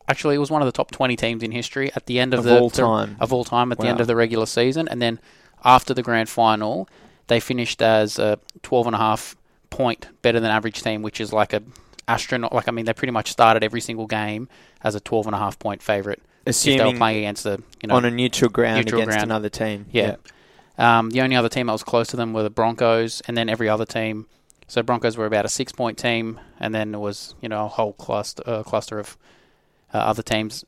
Actually, 0.08 0.34
it 0.34 0.38
was 0.38 0.50
one 0.50 0.60
of 0.60 0.66
the 0.66 0.72
top 0.72 0.90
20 0.90 1.16
teams 1.16 1.42
in 1.42 1.50
history 1.50 1.90
at 1.96 2.06
the 2.06 2.18
end 2.20 2.34
of, 2.34 2.40
Of 2.40 2.44
the 2.44 2.58
all 2.60 2.70
time. 2.70 3.16
of 3.20 3.32
all 3.32 3.44
time 3.44 3.72
at 3.72 3.78
the 3.78 3.86
end 3.86 4.00
of 4.00 4.06
the 4.06 4.16
regular 4.16 4.46
season, 4.46 4.86
and 4.88 5.00
then 5.00 5.18
after 5.64 5.94
the 5.94 6.02
grand 6.02 6.28
final, 6.28 6.88
they 7.28 7.40
finished 7.40 7.80
as 7.80 8.18
a 8.18 8.38
12 8.62 8.86
and 8.88 8.94
a 8.94 8.98
half 8.98 9.34
point 9.70 10.08
better 10.22 10.40
than 10.40 10.50
average 10.50 10.82
team, 10.82 11.02
which 11.02 11.20
is 11.20 11.32
like 11.32 11.52
a 11.54 11.62
astronaut. 12.06 12.52
Like 12.52 12.68
I 12.68 12.70
mean, 12.70 12.84
they 12.84 12.92
pretty 12.92 13.12
much 13.12 13.30
started 13.32 13.64
every 13.64 13.80
single 13.80 14.06
game 14.06 14.48
as 14.82 14.94
a 14.94 15.00
12 15.00 15.26
and 15.26 15.34
a 15.34 15.38
half 15.38 15.58
point 15.58 15.82
favorite 15.82 16.20
if 16.46 16.62
they 16.62 16.72
were 16.72 16.76
Assuming 16.76 16.96
playing 16.98 17.18
against 17.18 17.44
the 17.44 17.62
you 17.82 17.88
know 17.88 17.94
on 17.94 18.04
a 18.04 18.10
neutral 18.10 18.50
ground 18.50 18.84
neutral 18.84 19.00
against 19.00 19.16
ground. 19.16 19.30
another 19.30 19.48
team. 19.48 19.86
yeah. 19.90 20.16
Um, 20.76 21.10
the 21.10 21.20
only 21.20 21.36
other 21.36 21.48
team 21.48 21.68
that 21.68 21.72
was 21.72 21.84
close 21.84 22.08
to 22.08 22.16
them 22.16 22.32
were 22.32 22.42
the 22.42 22.50
Broncos, 22.50 23.22
and 23.28 23.36
then 23.36 23.48
every 23.48 23.68
other 23.68 23.86
team. 23.86 24.26
So 24.66 24.82
Broncos 24.82 25.16
were 25.16 25.26
about 25.26 25.44
a 25.44 25.48
six-point 25.48 25.98
team, 25.98 26.40
and 26.58 26.74
then 26.74 26.90
there 26.90 27.00
was 27.00 27.34
you 27.40 27.48
know 27.48 27.66
a 27.66 27.68
whole 27.68 27.92
cluster 27.94 28.42
uh, 28.46 28.62
cluster 28.64 28.98
of 28.98 29.16
uh, 29.94 29.98
other 29.98 30.22
teams. 30.22 30.64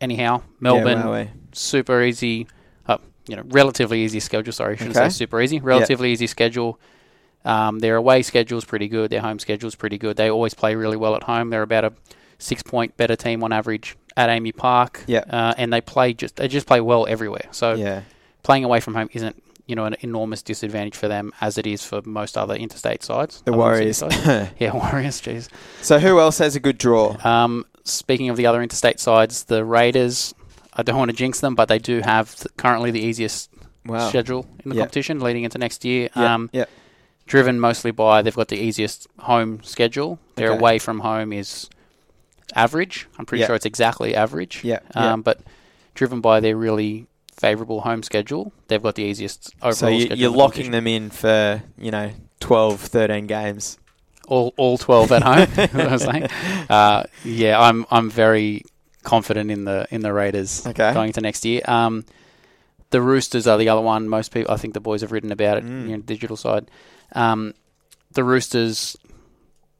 Anyhow, 0.00 0.42
Melbourne 0.60 0.98
Yeah, 0.98 1.26
super 1.52 2.02
easy, 2.02 2.46
uh, 2.86 2.98
you 3.28 3.36
know, 3.36 3.42
relatively 3.46 4.02
easy 4.02 4.20
schedule. 4.20 4.52
Sorry, 4.52 4.74
I 4.74 4.76
shouldn't 4.76 4.96
Okay. 4.96 5.08
say 5.08 5.14
super 5.24 5.40
easy. 5.40 5.60
Relatively 5.60 6.12
easy 6.12 6.26
schedule. 6.26 6.78
Um, 7.44 7.78
their 7.78 7.96
away 7.96 8.22
schedule 8.22 8.58
is 8.58 8.64
pretty 8.64 8.88
good. 8.88 9.10
Their 9.10 9.20
home 9.20 9.38
schedule 9.38 9.68
is 9.68 9.74
pretty 9.76 9.96
good. 9.98 10.16
They 10.16 10.30
always 10.30 10.52
play 10.54 10.74
really 10.74 10.96
well 10.96 11.14
at 11.14 11.22
home. 11.22 11.50
They're 11.50 11.62
about 11.62 11.84
a 11.84 11.92
six-point 12.38 12.96
better 12.96 13.16
team 13.16 13.44
on 13.44 13.52
average 13.52 13.96
at 14.16 14.28
AAMI 14.28 14.56
Park. 14.56 15.02
Yeah. 15.06 15.24
uh, 15.30 15.54
and 15.56 15.72
they 15.72 15.80
play 15.80 16.12
just 16.12 16.36
they 16.36 16.48
just 16.48 16.66
play 16.66 16.80
well 16.80 17.06
everywhere. 17.06 17.46
So 17.52 17.74
yeah. 17.74 18.02
playing 18.42 18.64
away 18.64 18.80
from 18.80 18.94
home 18.94 19.08
isn't 19.12 19.42
you 19.66 19.74
know 19.76 19.84
an 19.86 19.96
enormous 20.00 20.42
disadvantage 20.42 20.96
for 20.96 21.08
them 21.08 21.32
as 21.40 21.56
it 21.56 21.66
is 21.66 21.84
for 21.84 22.02
most 22.04 22.36
other 22.36 22.54
interstate 22.54 23.02
sides. 23.02 23.42
The 23.44 23.52
Warriors. 23.52 23.98
sides. 23.98 24.16
yeah, 24.58 24.72
Warriors. 24.74 25.20
Jeez. 25.22 25.48
so 25.82 25.98
who 25.98 26.18
else 26.18 26.38
has 26.38 26.56
a 26.56 26.60
good 26.60 26.78
draw? 26.78 27.16
Um, 27.24 27.64
speaking 27.84 28.28
of 28.30 28.36
the 28.36 28.46
other 28.46 28.62
interstate 28.62 28.98
sides, 29.00 29.44
the 29.44 29.64
Raiders. 29.64 30.34
I 30.72 30.82
don't 30.82 30.96
want 30.98 31.10
to 31.10 31.16
jinx 31.16 31.40
them, 31.40 31.54
but 31.54 31.68
they 31.68 31.78
do 31.78 32.00
have 32.00 32.34
th- 32.34 32.48
currently 32.56 32.90
the 32.90 33.00
easiest 33.00 33.50
Wow. 33.86 34.08
schedule 34.08 34.46
in 34.64 34.70
the 34.70 34.76
Yeah. 34.76 34.82
competition 34.82 35.20
leading 35.20 35.44
into 35.44 35.58
next 35.58 35.84
year. 35.84 36.08
Yeah, 36.16 36.34
Um, 36.34 36.50
yeah. 36.52 36.64
Driven 37.26 37.60
mostly 37.60 37.90
by 37.90 38.22
they've 38.22 38.34
got 38.34 38.48
the 38.48 38.58
easiest 38.58 39.06
home 39.20 39.60
schedule. 39.62 40.18
Their 40.36 40.50
Okay. 40.50 40.58
away 40.58 40.78
from 40.78 41.00
home 41.00 41.32
is 41.32 41.68
average. 42.54 43.06
I'm 43.18 43.26
pretty 43.26 43.44
sure 43.44 43.54
it's 43.54 43.66
exactly 43.66 44.14
average. 44.14 44.60
Yeah. 44.64 44.80
Um, 44.94 45.22
but 45.22 45.40
driven 45.94 46.20
by 46.20 46.40
their 46.40 46.56
really 46.56 47.06
favourable 47.36 47.82
home 47.82 48.02
schedule, 48.02 48.52
they've 48.68 48.82
got 48.82 48.94
the 48.94 49.02
easiest 49.04 49.54
overall 49.60 49.72
So 49.74 49.88
you, 49.88 50.00
schedule. 50.02 50.18
you're 50.18 50.26
in 50.28 50.32
the 50.32 50.38
locking 50.38 50.70
them 50.70 50.86
in 50.86 51.10
for 51.10 51.62
you 51.78 51.90
know 51.90 52.10
12, 52.40 52.80
13 52.80 53.26
games. 53.26 53.78
All 54.28 54.54
all 54.56 54.78
twelve 54.78 55.12
at 55.12 55.22
home. 55.22 55.48
I'm 55.80 55.98
saying. 55.98 56.28
Uh, 56.68 57.04
yeah, 57.24 57.60
I'm 57.60 57.86
I'm 57.90 58.10
very 58.10 58.62
confident 59.02 59.50
in 59.50 59.64
the 59.64 59.86
in 59.90 60.00
the 60.00 60.12
Raiders 60.12 60.66
Okay. 60.66 60.92
going 60.94 61.08
into 61.08 61.20
next 61.20 61.44
year. 61.44 61.60
Um, 61.66 62.04
the 62.90 63.02
Roosters 63.02 63.46
are 63.46 63.58
the 63.58 63.68
other 63.68 63.80
one. 63.82 64.08
Most 64.08 64.32
people, 64.32 64.52
I 64.52 64.56
think, 64.56 64.72
the 64.74 64.80
boys 64.80 65.00
have 65.00 65.12
written 65.12 65.32
about 65.32 65.58
it. 65.58 65.64
Mm. 65.64 65.88
You 65.88 65.96
know, 65.96 66.02
digital 66.02 66.36
side. 66.36 66.70
Um, 67.12 67.54
the 68.12 68.22
Roosters, 68.24 68.96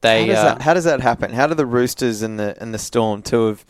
they 0.01 0.21
how 0.21 0.27
does 0.27 0.37
uh, 0.37 0.43
that 0.43 0.61
how 0.61 0.73
does 0.73 0.83
that 0.83 0.99
happen? 1.01 1.31
How 1.33 1.47
do 1.47 1.55
the 1.55 1.65
Roosters 1.65 2.21
and 2.21 2.37
the 2.39 2.55
and 2.61 2.73
the 2.73 2.77
Storm, 2.79 3.21
two 3.21 3.43
of 3.45 3.65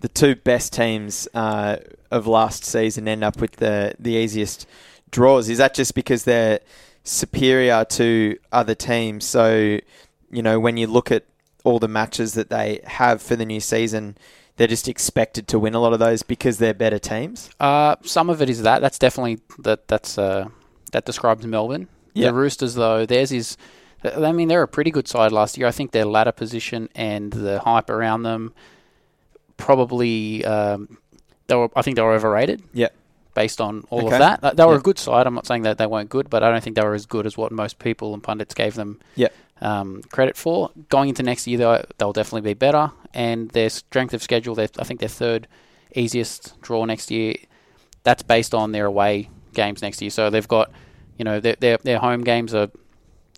the 0.00 0.08
two 0.08 0.34
best 0.34 0.72
teams 0.72 1.28
uh, 1.34 1.76
of 2.10 2.26
last 2.26 2.64
season, 2.64 3.06
end 3.06 3.22
up 3.22 3.40
with 3.40 3.52
the 3.56 3.94
the 3.98 4.12
easiest 4.12 4.66
draws? 5.10 5.48
Is 5.48 5.58
that 5.58 5.72
just 5.74 5.94
because 5.94 6.24
they're 6.24 6.60
superior 7.04 7.84
to 7.84 8.36
other 8.52 8.74
teams? 8.74 9.24
So 9.24 9.78
you 10.30 10.42
know 10.42 10.58
when 10.60 10.76
you 10.76 10.86
look 10.86 11.10
at 11.10 11.24
all 11.64 11.78
the 11.78 11.88
matches 11.88 12.34
that 12.34 12.48
they 12.50 12.80
have 12.84 13.20
for 13.20 13.36
the 13.36 13.44
new 13.44 13.60
season, 13.60 14.16
they're 14.56 14.66
just 14.66 14.88
expected 14.88 15.46
to 15.48 15.58
win 15.58 15.74
a 15.74 15.80
lot 15.80 15.92
of 15.92 15.98
those 15.98 16.22
because 16.22 16.58
they're 16.58 16.74
better 16.74 16.98
teams. 16.98 17.50
Uh, 17.60 17.96
some 18.02 18.30
of 18.30 18.40
it 18.42 18.48
is 18.50 18.62
that. 18.62 18.80
That's 18.80 18.98
definitely 18.98 19.40
that. 19.58 19.88
That's 19.88 20.16
uh, 20.18 20.48
that 20.92 21.04
describes 21.04 21.46
Melbourne. 21.46 21.88
Yep. 22.14 22.30
The 22.30 22.34
Roosters, 22.34 22.74
though, 22.74 23.06
theirs 23.06 23.30
is. 23.32 23.56
I 24.02 24.32
mean, 24.32 24.48
they're 24.48 24.62
a 24.62 24.68
pretty 24.68 24.90
good 24.90 25.06
side 25.06 25.30
last 25.30 25.58
year. 25.58 25.66
I 25.66 25.70
think 25.70 25.92
their 25.92 26.06
ladder 26.06 26.32
position 26.32 26.88
and 26.94 27.30
the 27.32 27.60
hype 27.60 27.90
around 27.90 28.22
them 28.22 28.54
probably 29.56 30.44
um, 30.44 30.98
they 31.46 31.54
were. 31.54 31.68
I 31.76 31.82
think 31.82 31.96
they 31.96 32.02
were 32.02 32.12
overrated. 32.14 32.62
Yeah. 32.72 32.88
Based 33.34 33.60
on 33.60 33.84
all 33.90 34.06
Okay. 34.06 34.16
of 34.16 34.40
that, 34.40 34.56
they 34.56 34.64
were 34.64 34.72
Yep. 34.72 34.80
a 34.80 34.82
good 34.82 34.98
side. 34.98 35.26
I'm 35.26 35.34
not 35.34 35.46
saying 35.46 35.62
that 35.62 35.78
they 35.78 35.86
weren't 35.86 36.10
good, 36.10 36.28
but 36.28 36.42
I 36.42 36.50
don't 36.50 36.62
think 36.64 36.74
they 36.76 36.82
were 36.82 36.94
as 36.94 37.06
good 37.06 37.26
as 37.26 37.36
what 37.36 37.52
most 37.52 37.78
people 37.78 38.12
and 38.12 38.22
pundits 38.22 38.54
gave 38.54 38.74
them 38.74 38.98
Yep. 39.14 39.32
Um, 39.60 40.02
credit 40.10 40.36
for. 40.36 40.70
Going 40.88 41.08
into 41.08 41.22
next 41.22 41.46
year, 41.46 41.58
though, 41.58 41.84
they'll 41.98 42.12
definitely 42.12 42.50
be 42.50 42.54
better. 42.54 42.92
And 43.14 43.50
their 43.50 43.70
strength 43.70 44.14
of 44.14 44.22
schedule, 44.22 44.58
I 44.60 44.66
think 44.66 45.00
their 45.00 45.08
third 45.08 45.46
easiest 45.94 46.60
draw 46.60 46.84
next 46.84 47.10
year. 47.10 47.34
That's 48.02 48.22
based 48.22 48.54
on 48.54 48.72
their 48.72 48.86
away 48.86 49.28
games 49.52 49.82
next 49.82 50.00
year. 50.00 50.10
So 50.10 50.30
they've 50.30 50.46
got, 50.48 50.70
you 51.18 51.24
know, 51.24 51.40
their 51.40 51.56
their, 51.60 51.78
their 51.78 51.98
home 51.98 52.22
games 52.22 52.54
are, 52.54 52.70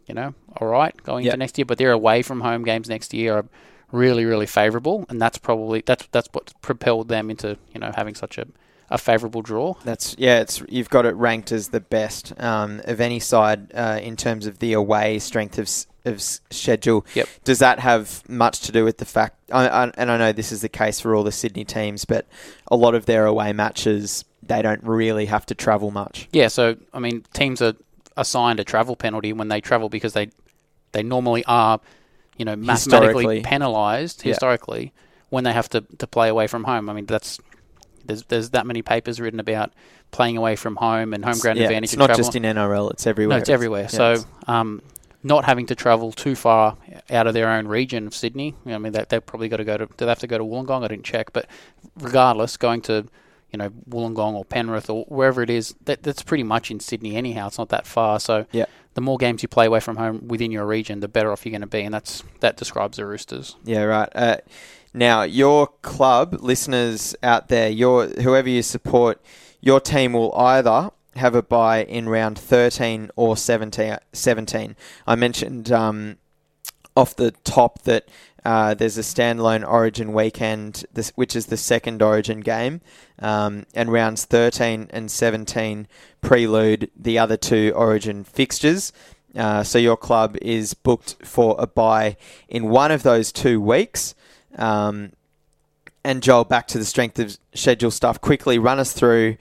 you 0.06 0.14
know, 0.14 0.34
all 0.60 0.68
right 0.68 0.94
going 1.02 1.24
Yep. 1.24 1.32
into 1.34 1.38
next 1.38 1.58
year, 1.58 1.64
but 1.64 1.78
their 1.78 1.92
away 1.92 2.22
from 2.22 2.40
home 2.40 2.62
games 2.64 2.88
next 2.88 3.12
year 3.14 3.38
are 3.38 3.44
really 3.90 4.24
really 4.24 4.46
favourable, 4.46 5.04
and 5.08 5.20
that's 5.20 5.38
probably 5.38 5.82
that's 5.84 6.06
that's 6.12 6.28
what 6.32 6.52
propelled 6.62 7.08
them 7.08 7.30
into 7.30 7.56
you 7.74 7.80
know 7.80 7.92
having 7.94 8.14
such 8.14 8.38
a 8.38 8.46
a 8.92 8.98
favourable 8.98 9.42
draw. 9.42 9.74
That's 9.84 10.14
yeah. 10.18 10.40
It's 10.40 10.62
you've 10.68 10.90
got 10.90 11.06
it 11.06 11.14
ranked 11.16 11.50
as 11.50 11.68
the 11.68 11.80
best 11.80 12.32
um, 12.40 12.80
of 12.84 13.00
any 13.00 13.18
side 13.18 13.72
uh, 13.74 13.98
in 14.02 14.16
terms 14.16 14.46
of 14.46 14.58
the 14.58 14.74
away 14.74 15.18
strength 15.18 15.58
of 15.58 15.68
of 16.04 16.20
schedule. 16.20 17.06
Yep. 17.14 17.28
Does 17.44 17.58
that 17.60 17.78
have 17.78 18.28
much 18.28 18.60
to 18.60 18.72
do 18.72 18.84
with 18.84 18.98
the 18.98 19.04
fact? 19.04 19.36
I, 19.50 19.68
I, 19.68 19.90
and 19.96 20.10
I 20.10 20.18
know 20.18 20.32
this 20.32 20.52
is 20.52 20.60
the 20.60 20.68
case 20.68 21.00
for 21.00 21.14
all 21.14 21.22
the 21.24 21.32
Sydney 21.32 21.64
teams, 21.64 22.04
but 22.04 22.26
a 22.68 22.76
lot 22.76 22.94
of 22.94 23.06
their 23.06 23.24
away 23.26 23.52
matches 23.52 24.24
they 24.42 24.60
don't 24.60 24.82
really 24.82 25.26
have 25.26 25.46
to 25.46 25.54
travel 25.54 25.90
much. 25.90 26.28
Yeah, 26.32 26.48
so 26.48 26.76
I 26.92 26.98
mean, 26.98 27.24
teams 27.32 27.62
are 27.62 27.74
assigned 28.16 28.60
a 28.60 28.64
travel 28.64 28.96
penalty 28.96 29.32
when 29.32 29.48
they 29.48 29.60
travel 29.60 29.88
because 29.88 30.12
they 30.12 30.30
they 30.92 31.02
normally 31.02 31.44
are, 31.46 31.80
you 32.36 32.44
know, 32.44 32.56
mathematically 32.56 33.40
penalised 33.40 34.22
Yeah. 34.24 34.32
historically 34.32 34.92
when 35.30 35.44
they 35.44 35.52
have 35.52 35.70
to, 35.70 35.80
to 35.96 36.06
play 36.06 36.28
away 36.28 36.46
from 36.46 36.64
home. 36.64 36.90
I 36.90 36.92
mean, 36.92 37.06
that's 37.06 37.38
there's 38.04 38.24
there's 38.24 38.50
that 38.50 38.66
many 38.66 38.82
papers 38.82 39.20
written 39.20 39.40
about 39.40 39.72
playing 40.10 40.36
away 40.36 40.56
from 40.56 40.76
home 40.76 41.14
and 41.14 41.24
home 41.24 41.38
ground 41.38 41.58
yeah, 41.58 41.64
advantage. 41.64 41.90
It's 41.90 41.96
not 41.96 42.06
travel. 42.06 42.24
just 42.24 42.36
in 42.36 42.42
NRL; 42.42 42.90
it's 42.90 43.06
everywhere. 43.06 43.38
no, 43.38 43.40
it's 43.40 43.48
everywhere. 43.48 43.88
so 43.88 44.16
um, 44.46 44.82
not 45.22 45.44
having 45.44 45.66
to 45.66 45.74
travel 45.74 46.12
too 46.12 46.34
far 46.34 46.76
out 47.10 47.26
of 47.26 47.34
their 47.34 47.48
own 47.48 47.68
region 47.68 48.06
of 48.06 48.14
Sydney. 48.14 48.54
I 48.66 48.78
mean, 48.78 48.92
they 48.92 49.04
they've 49.08 49.24
probably 49.24 49.48
got 49.48 49.58
to 49.58 49.64
go 49.64 49.76
to. 49.76 49.86
Do 49.86 49.92
they 49.98 50.06
have 50.06 50.18
to 50.20 50.26
go 50.26 50.38
to 50.38 50.44
Wollongong? 50.44 50.84
I 50.84 50.88
didn't 50.88 51.04
check, 51.04 51.32
but 51.32 51.46
regardless, 51.98 52.56
going 52.56 52.82
to 52.82 53.06
you 53.52 53.58
know 53.58 53.70
Wollongong 53.88 54.34
or 54.34 54.44
Penrith 54.44 54.90
or 54.90 55.04
wherever 55.04 55.42
it 55.42 55.50
is, 55.50 55.74
that 55.84 56.02
that's 56.02 56.22
pretty 56.22 56.42
much 56.44 56.70
in 56.70 56.80
Sydney 56.80 57.16
anyhow. 57.16 57.46
It's 57.48 57.58
not 57.58 57.68
that 57.68 57.86
far. 57.86 58.18
So 58.18 58.46
Yeah. 58.52 58.64
the 58.94 59.00
more 59.00 59.18
games 59.18 59.42
you 59.42 59.48
play 59.48 59.66
away 59.66 59.80
from 59.80 59.96
home 59.96 60.26
within 60.28 60.50
your 60.50 60.66
region, 60.66 61.00
the 61.00 61.08
better 61.08 61.30
off 61.30 61.44
you're 61.46 61.50
going 61.50 61.60
to 61.60 61.66
be, 61.66 61.82
and 61.82 61.94
that's 61.94 62.24
that 62.40 62.56
describes 62.56 62.96
the 62.96 63.06
Roosters. 63.06 63.56
Yeah, 63.64 63.82
right. 63.82 64.08
Uh, 64.14 64.36
now, 64.94 65.22
your 65.22 65.66
club 65.66 66.36
listeners 66.40 67.14
out 67.22 67.48
there, 67.48 67.70
your 67.70 68.08
whoever 68.08 68.48
you 68.48 68.62
support, 68.62 69.20
your 69.60 69.80
team 69.80 70.12
will 70.12 70.34
either 70.36 70.90
have 71.16 71.34
a 71.34 71.42
bye 71.42 71.84
in 71.84 72.08
round 72.08 72.38
13 72.38 73.10
or 73.16 73.36
17. 73.36 73.96
17. 74.12 74.76
I 75.06 75.14
mentioned 75.14 75.70
um, 75.72 76.16
off 76.96 77.16
the 77.16 77.30
top 77.30 77.82
that 77.82 78.08
uh, 78.44 78.74
there's 78.74 78.98
a 78.98 79.02
standalone 79.02 79.66
Origin 79.66 80.12
weekend, 80.12 80.84
this, 80.92 81.10
which 81.14 81.36
is 81.36 81.46
the 81.46 81.56
second 81.56 82.02
Origin 82.02 82.40
game, 82.40 82.80
um, 83.18 83.66
and 83.74 83.92
rounds 83.92 84.24
13 84.24 84.88
and 84.90 85.10
17 85.10 85.86
prelude 86.20 86.90
the 86.96 87.18
other 87.18 87.36
two 87.36 87.72
Origin 87.74 88.24
fixtures. 88.24 88.92
Uh, 89.34 89.62
so 89.62 89.78
your 89.78 89.96
club 89.96 90.36
is 90.42 90.74
booked 90.74 91.16
for 91.24 91.56
a 91.58 91.66
bye 91.66 92.16
in 92.48 92.68
one 92.68 92.90
of 92.90 93.02
those 93.02 93.32
two 93.32 93.60
weeks. 93.60 94.14
Um, 94.56 95.12
and 96.04 96.22
Joel, 96.22 96.44
back 96.44 96.66
to 96.68 96.78
the 96.78 96.84
strength 96.84 97.18
of 97.18 97.38
schedule 97.54 97.90
stuff. 97.90 98.20
Quickly 98.20 98.58
run 98.58 98.78
us 98.78 98.92
through 98.92 99.36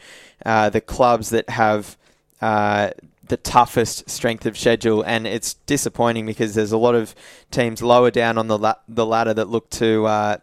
uh, 0.46 0.70
the 0.70 0.82
clubs 0.82 1.30
that 1.32 1.50
have 1.50 1.98
uh, 2.42 2.92
the 3.28 3.38
toughest 3.38 4.10
strength 4.10 4.46
of 4.46 4.58
schedule, 4.58 5.02
and 5.04 5.26
it's 5.26 5.56
disappointing 5.66 6.26
because 6.26 6.54
there's 6.54 6.72
a 6.72 6.78
lot 6.78 6.94
of 6.96 7.16
teams 7.50 7.82
lower 7.82 8.12
down 8.12 8.38
on 8.38 8.48
the 8.48 8.58
la- 8.58 8.76
the 8.88 9.06
ladder 9.06 9.34
that 9.34 9.48
look 9.50 9.70
to 9.72 10.06
uh, 10.06 10.38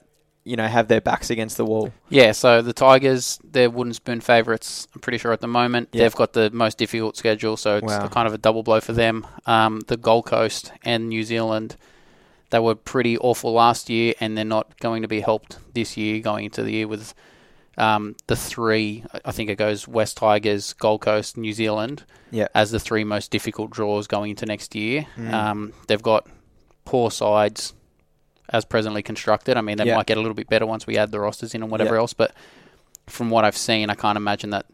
you 0.45 0.57
know 0.57 0.67
have 0.67 0.89
their 0.89 1.01
backs 1.01 1.31
against 1.31 1.57
the 1.57 1.65
wall. 1.65 1.93
Yeah, 2.09 2.33
so 2.33 2.63
the 2.63 2.73
Tigers, 2.73 3.39
they're 3.45 3.71
wooden 3.71 3.93
spoon 3.95 4.21
favourites. 4.21 4.89
I'm 4.95 5.01
pretty 5.01 5.19
sure 5.19 5.33
at 5.33 5.41
the 5.41 5.47
moment 5.49 5.91
Yeah. 5.93 6.03
they've 6.03 6.15
got 6.17 6.33
the 6.33 6.51
most 6.51 6.79
difficult 6.79 7.17
schedule, 7.17 7.57
so 7.57 7.77
it's 7.77 7.87
Wow. 7.87 8.09
kind 8.09 8.27
of 8.27 8.35
a 8.35 8.39
double 8.39 8.65
blow 8.65 8.81
for 8.81 8.93
them. 8.93 9.25
Um, 9.47 9.83
the 9.87 9.97
Gold 9.97 10.27
Coast 10.27 10.73
and 10.83 11.09
New 11.09 11.23
Zealand, 11.23 11.77
they 12.51 12.59
were 12.59 12.75
pretty 12.75 13.19
awful 13.19 13.53
last 13.53 13.91
year, 13.91 14.15
and 14.21 14.37
they're 14.37 14.45
not 14.45 14.79
going 14.81 15.03
to 15.03 15.09
be 15.09 15.21
helped 15.21 15.59
this 15.75 15.97
year 15.97 16.21
going 16.21 16.47
into 16.47 16.63
the 16.63 16.73
year 16.73 16.89
with 16.89 17.15
um, 17.77 18.17
the 18.27 18.37
three. 18.37 19.05
I 19.25 19.33
think 19.33 19.51
it 19.51 19.57
goes 19.57 19.87
West 19.87 20.17
Tigers, 20.17 20.73
Gold 20.73 21.01
Coast, 21.03 21.37
New 21.37 21.53
Zealand 21.53 22.05
Yeah. 22.31 22.49
as 22.55 22.71
the 22.71 22.81
three 22.81 23.05
most 23.05 23.31
difficult 23.31 23.71
draws 23.71 24.07
going 24.07 24.31
into 24.31 24.47
next 24.47 24.75
year. 24.75 25.07
Mm. 25.17 25.33
Um, 25.33 25.73
they've 25.87 26.03
got 26.03 26.27
poor 26.85 27.11
sides 27.11 27.75
as 28.51 28.65
presently 28.65 29.03
constructed. 29.03 29.57
I 29.57 29.61
mean, 29.61 29.77
they 29.77 29.85
Yeah. 29.85 29.97
might 29.97 30.07
get 30.07 30.17
a 30.17 30.21
little 30.21 30.35
bit 30.35 30.49
better 30.49 30.67
once 30.67 30.87
we 30.87 30.97
add 30.97 31.13
the 31.13 31.21
rosters 31.21 31.55
in 31.55 31.63
and 31.63 31.71
whatever 31.71 31.95
Yeah. 31.95 32.01
else. 32.01 32.15
But 32.15 32.33
from 33.07 33.31
what 33.31 33.45
I've 33.45 33.57
seen, 33.57 33.91
I 33.91 33.95
can't 33.95 34.17
imagine 34.17 34.51
that 34.51 34.67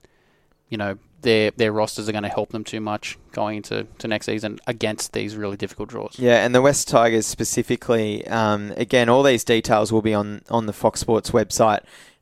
you 0.71 0.79
know 0.79 0.97
their 1.25 1.51
their 1.51 1.73
rosters 1.73 2.09
are 2.09 2.13
going 2.13 2.23
to 2.23 2.29
help 2.29 2.51
them 2.51 2.63
too 2.63 2.81
much 2.81 3.19
going 3.33 3.57
into 3.57 3.87
to 3.99 4.07
next 4.07 4.27
season 4.27 4.61
against 4.67 5.13
these 5.13 5.37
really 5.37 5.57
difficult 5.57 5.89
draws. 5.89 6.19
Yeah, 6.19 6.45
and 6.45 6.55
the 6.55 6.63
West 6.63 6.87
Tigers 6.87 7.27
specifically. 7.27 8.27
Um, 8.29 8.73
again, 8.77 9.09
all 9.09 9.23
these 9.25 9.43
details 9.43 9.91
will 9.93 10.03
be 10.03 10.15
on 10.15 10.43
on 10.49 10.67
the 10.67 10.73
Fox 10.73 11.01
Sports 11.01 11.33
website. 11.33 11.81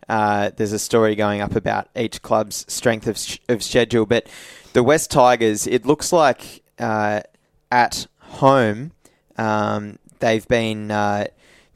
Uh, 0.09 0.51
there's 0.57 0.73
a 0.73 0.79
story 0.79 1.15
going 1.15 1.41
up 1.41 1.55
about 1.55 1.89
each 1.97 2.23
club's 2.23 2.65
strength 2.73 3.07
of, 3.07 3.17
sh- 3.17 3.39
of 3.49 3.63
schedule, 3.63 4.05
but 4.05 4.27
the 4.73 4.83
West 4.83 5.11
Tigers, 5.11 5.67
it 5.67 5.87
looks 5.87 6.13
like 6.13 6.63
uh, 6.79 7.21
at 7.71 8.07
home, 8.19 8.93
um, 9.39 9.99
they've 10.19 10.47
been 10.49 10.91
uh, 10.91 11.27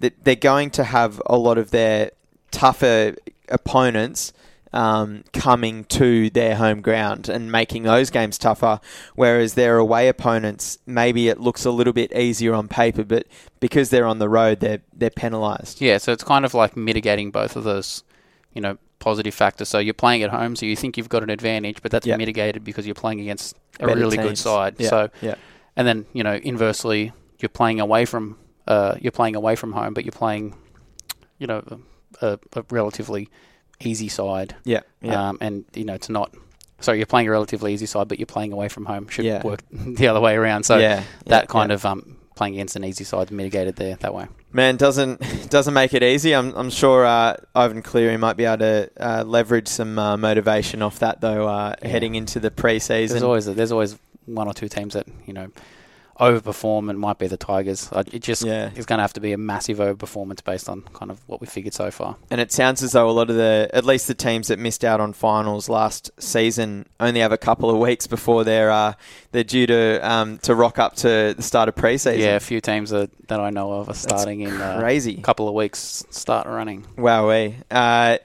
they're 0.00 0.36
going 0.36 0.70
to 0.70 0.84
have 0.84 1.20
a 1.26 1.36
lot 1.36 1.58
of 1.58 1.70
their 1.70 2.10
tougher 2.50 3.14
opponents 3.48 4.32
um, 4.72 5.24
coming 5.32 5.84
to 5.84 6.28
their 6.30 6.56
home 6.56 6.80
ground 6.80 7.28
and 7.28 7.50
making 7.50 7.84
those 7.84 8.10
games 8.10 8.36
tougher. 8.38 8.80
Whereas 9.14 9.54
their 9.54 9.78
away 9.78 10.08
opponents, 10.08 10.78
maybe 10.86 11.28
it 11.28 11.40
looks 11.40 11.64
a 11.64 11.70
little 11.70 11.92
bit 11.92 12.12
easier 12.12 12.54
on 12.54 12.68
paper, 12.68 13.04
but 13.04 13.26
because 13.60 13.90
they're 13.90 14.06
on 14.06 14.18
the 14.18 14.28
road, 14.28 14.60
they're 14.60 14.80
they're 14.92 15.10
penalised. 15.10 15.80
Yeah, 15.80 15.98
so 15.98 16.12
it's 16.12 16.24
kind 16.24 16.44
of 16.44 16.54
like 16.54 16.76
mitigating 16.76 17.30
both 17.30 17.56
of 17.56 17.64
those, 17.64 18.02
you 18.52 18.60
know, 18.60 18.78
positive 18.98 19.34
factors. 19.34 19.68
So 19.68 19.78
you're 19.78 19.94
playing 19.94 20.22
at 20.22 20.30
home, 20.30 20.56
so 20.56 20.66
you 20.66 20.76
think 20.76 20.96
you've 20.96 21.08
got 21.08 21.22
an 21.22 21.30
advantage, 21.30 21.80
but 21.82 21.90
that's 21.90 22.06
Yeah. 22.06 22.16
mitigated 22.16 22.64
because 22.64 22.86
you're 22.86 22.94
playing 22.94 23.20
against 23.20 23.56
a 23.80 23.86
Better 23.86 24.00
really 24.00 24.16
good 24.16 24.38
side. 24.38 24.76
Yeah, 24.78 24.88
So 24.88 25.10
yeah, 25.22 25.34
and 25.76 25.86
then 25.86 26.06
you 26.12 26.22
know, 26.24 26.34
inversely, 26.34 27.12
you're 27.38 27.48
playing 27.48 27.80
away 27.80 28.04
from 28.04 28.36
uh, 28.66 28.96
you're 29.00 29.12
playing 29.12 29.36
away 29.36 29.54
from 29.54 29.72
home, 29.72 29.94
but 29.94 30.04
you're 30.04 30.12
playing, 30.12 30.54
you 31.38 31.46
know, 31.46 31.62
a, 32.20 32.38
a 32.54 32.64
relatively 32.70 33.28
easy 33.80 34.08
side. 34.08 34.54
yeah, 34.64 34.80
yeah. 35.02 35.28
Um, 35.30 35.38
and 35.40 35.64
you 35.74 35.84
know, 35.84 35.94
it's 35.94 36.08
not. 36.08 36.34
So 36.80 36.92
you're 36.92 37.06
playing 37.06 37.28
a 37.28 37.30
relatively 37.30 37.72
easy 37.72 37.86
side, 37.86 38.06
but 38.08 38.18
you're 38.18 38.26
playing 38.26 38.52
away 38.52 38.68
from 38.68 38.84
home. 38.84 39.08
Should 39.08 39.24
Yeah. 39.24 39.42
work 39.42 39.60
the 39.70 40.08
other 40.08 40.20
way 40.20 40.34
around. 40.34 40.64
So 40.64 40.76
yeah, 40.78 41.02
that 41.26 41.42
yeah, 41.44 41.46
kind 41.46 41.72
of 41.72 41.84
um, 41.86 42.16
playing 42.34 42.54
against 42.54 42.76
an 42.76 42.84
easy 42.84 43.04
side 43.04 43.30
mitigated 43.30 43.76
there 43.76 43.96
that 43.96 44.12
way. 44.14 44.26
man 44.52 44.76
doesn't 44.76 45.20
doesn't 45.50 45.72
make 45.74 45.94
it 45.94 46.02
easy. 46.02 46.34
I'm 46.34 46.54
I'm 46.54 46.68
sure 46.70 47.06
uh, 47.06 47.36
Ivan 47.54 47.80
Cleary 47.82 48.16
might 48.18 48.36
be 48.36 48.44
able 48.44 48.58
to 48.58 48.90
uh, 49.00 49.24
leverage 49.24 49.68
some 49.68 49.98
uh, 49.98 50.16
motivation 50.18 50.82
off 50.82 50.98
that 50.98 51.20
though, 51.22 51.48
uh, 51.48 51.74
heading 51.82 52.14
into 52.14 52.40
the 52.40 52.50
preseason, 52.50 53.08
There's 53.10 53.22
always 53.22 53.46
there's 53.46 53.72
always 53.72 53.96
one 54.26 54.46
or 54.48 54.52
two 54.54 54.68
teams 54.68 54.92
that 54.94 55.06
you 55.26 55.32
know 55.32 55.48
overperform, 56.18 56.88
and 56.90 56.98
might 56.98 57.18
be 57.18 57.26
the 57.26 57.36
Tigers. 57.36 57.88
It 58.12 58.20
just 58.22 58.44
Yeah. 58.44 58.70
is 58.74 58.86
going 58.86 58.98
to 58.98 59.02
have 59.02 59.12
to 59.14 59.20
be 59.20 59.32
a 59.32 59.38
massive 59.38 59.78
overperformance 59.78 60.42
based 60.42 60.68
on 60.68 60.82
kind 60.94 61.10
of 61.10 61.20
what 61.26 61.40
we 61.40 61.46
figured 61.46 61.74
so 61.74 61.90
far. 61.90 62.16
And 62.30 62.40
it 62.40 62.52
sounds 62.52 62.82
as 62.82 62.92
though 62.92 63.08
a 63.08 63.12
lot 63.12 63.30
of 63.30 63.36
the, 63.36 63.68
at 63.72 63.84
least 63.84 64.06
the 64.08 64.14
teams 64.14 64.48
that 64.48 64.58
missed 64.58 64.84
out 64.84 65.00
on 65.00 65.12
finals 65.12 65.68
last 65.68 66.10
season, 66.18 66.86
only 67.00 67.20
have 67.20 67.32
a 67.32 67.38
couple 67.38 67.70
of 67.70 67.76
weeks 67.78 68.06
before 68.06 68.44
they're 68.44 68.70
uh, 68.70 68.94
they're 69.32 69.44
due 69.44 69.66
to 69.66 69.98
um, 70.08 70.38
to 70.38 70.54
rock 70.54 70.78
up 70.78 70.96
to 70.96 71.34
the 71.36 71.42
start 71.42 71.68
of 71.68 71.74
preseason. 71.74 72.18
Yeah, 72.18 72.36
a 72.36 72.40
few 72.40 72.60
teams 72.60 72.90
that, 72.90 73.10
that 73.28 73.40
I 73.40 73.50
know 73.50 73.72
of 73.72 73.88
are 73.88 73.94
starting 73.94 74.40
in 74.40 74.60
uh, 74.60 74.78
crazy. 74.80 75.16
a 75.18 75.22
couple 75.22 75.48
of 75.48 75.54
weeks. 75.54 76.04
Start 76.10 76.46
running. 76.46 76.86
Wowee. 76.96 77.54
Uh, 77.70 78.18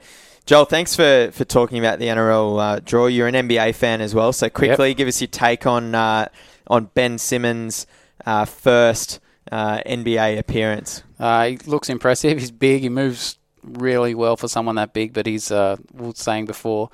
Joel, 0.44 0.64
thanks 0.64 0.96
for, 0.96 1.30
for 1.32 1.44
talking 1.44 1.78
about 1.78 2.00
the 2.00 2.06
NRL 2.06 2.58
uh, 2.60 2.80
draw. 2.84 3.06
You're 3.06 3.28
an 3.28 3.34
NBA 3.34 3.76
fan 3.76 4.00
as 4.00 4.12
well, 4.12 4.32
so 4.32 4.50
quickly 4.50 4.92
give 4.92 5.06
us 5.06 5.20
your 5.20 5.28
take 5.28 5.66
on 5.66 5.94
uh, 5.94 6.28
on 6.66 6.86
Ben 6.94 7.18
Simmons' 7.18 7.86
uh, 8.26 8.44
first 8.44 9.20
uh, 9.50 9.78
NBA 9.86 10.38
appearance. 10.38 11.02
Uh, 11.18 11.46
he 11.48 11.56
looks 11.66 11.88
impressive. 11.88 12.38
He's 12.38 12.50
big. 12.50 12.82
He 12.82 12.88
moves 12.88 13.38
really 13.62 14.14
well 14.14 14.36
for 14.36 14.48
someone 14.48 14.74
that 14.76 14.92
big, 14.92 15.12
but 15.12 15.26
he's, 15.26 15.50
uh, 15.52 15.76
we 15.92 16.06
were 16.08 16.12
saying 16.14 16.46
before, 16.46 16.90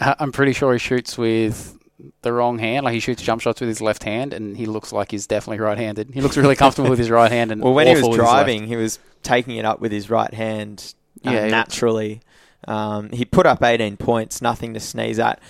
I- 0.00 0.16
I'm 0.18 0.32
pretty 0.32 0.52
sure 0.52 0.72
he 0.72 0.78
shoots 0.78 1.18
with 1.18 1.76
the 2.22 2.32
wrong 2.32 2.58
hand. 2.58 2.84
Like 2.84 2.94
he 2.94 3.00
shoots 3.00 3.22
jump 3.22 3.42
shots 3.42 3.60
with 3.60 3.68
his 3.68 3.80
left 3.82 4.02
hand, 4.04 4.32
and 4.32 4.56
he 4.56 4.64
looks 4.66 4.92
like 4.92 5.10
he's 5.10 5.26
definitely 5.26 5.60
right-handed. 5.60 6.10
He 6.14 6.20
looks 6.22 6.36
really 6.38 6.56
comfortable 6.56 6.88
with 6.90 6.98
his 6.98 7.10
right 7.10 7.30
hand. 7.30 7.52
And 7.52 7.62
Well, 7.62 7.74
when 7.74 7.86
he 7.86 7.92
was 7.94 8.00
awful 8.02 8.10
with 8.12 8.20
his 8.20 8.26
left. 8.26 8.36
driving, 8.46 8.66
he 8.66 8.76
was 8.76 8.98
taking 9.22 9.56
it 9.56 9.64
up 9.66 9.80
with 9.80 9.92
his 9.92 10.08
right 10.08 10.32
hand 10.32 10.94
uh, 11.26 11.30
Yeah, 11.32 11.48
naturally. 11.48 12.22
Um, 12.66 13.10
he 13.10 13.24
put 13.26 13.44
up 13.46 13.62
18 13.62 13.96
points, 13.98 14.40
nothing 14.40 14.72
to 14.74 14.80
sneeze 14.80 15.18
at. 15.18 15.40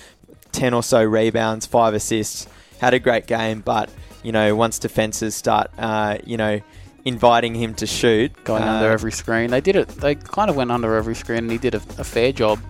10 0.52 0.74
or 0.74 0.82
so 0.82 1.02
rebounds, 1.04 1.66
five 1.66 1.94
assists. 1.94 2.48
Had 2.80 2.94
a 2.94 2.98
great 2.98 3.26
game, 3.26 3.60
but 3.60 3.90
you 4.22 4.32
know, 4.32 4.54
once 4.54 4.78
defenses 4.78 5.34
start, 5.34 5.70
uh, 5.78 6.18
you 6.24 6.36
know, 6.36 6.60
inviting 7.04 7.54
him 7.54 7.74
to 7.74 7.86
shoot, 7.86 8.32
going 8.44 8.62
uh, 8.62 8.72
under 8.72 8.90
every 8.90 9.12
screen. 9.12 9.50
They 9.50 9.60
did 9.60 9.76
it. 9.76 9.88
They 9.88 10.14
kind 10.14 10.50
of 10.50 10.56
went 10.56 10.70
under 10.70 10.96
every 10.96 11.14
screen, 11.14 11.38
and 11.38 11.50
he 11.50 11.58
did 11.58 11.74
a, 11.74 11.82
a 11.98 12.04
fair 12.04 12.32
job 12.32 12.60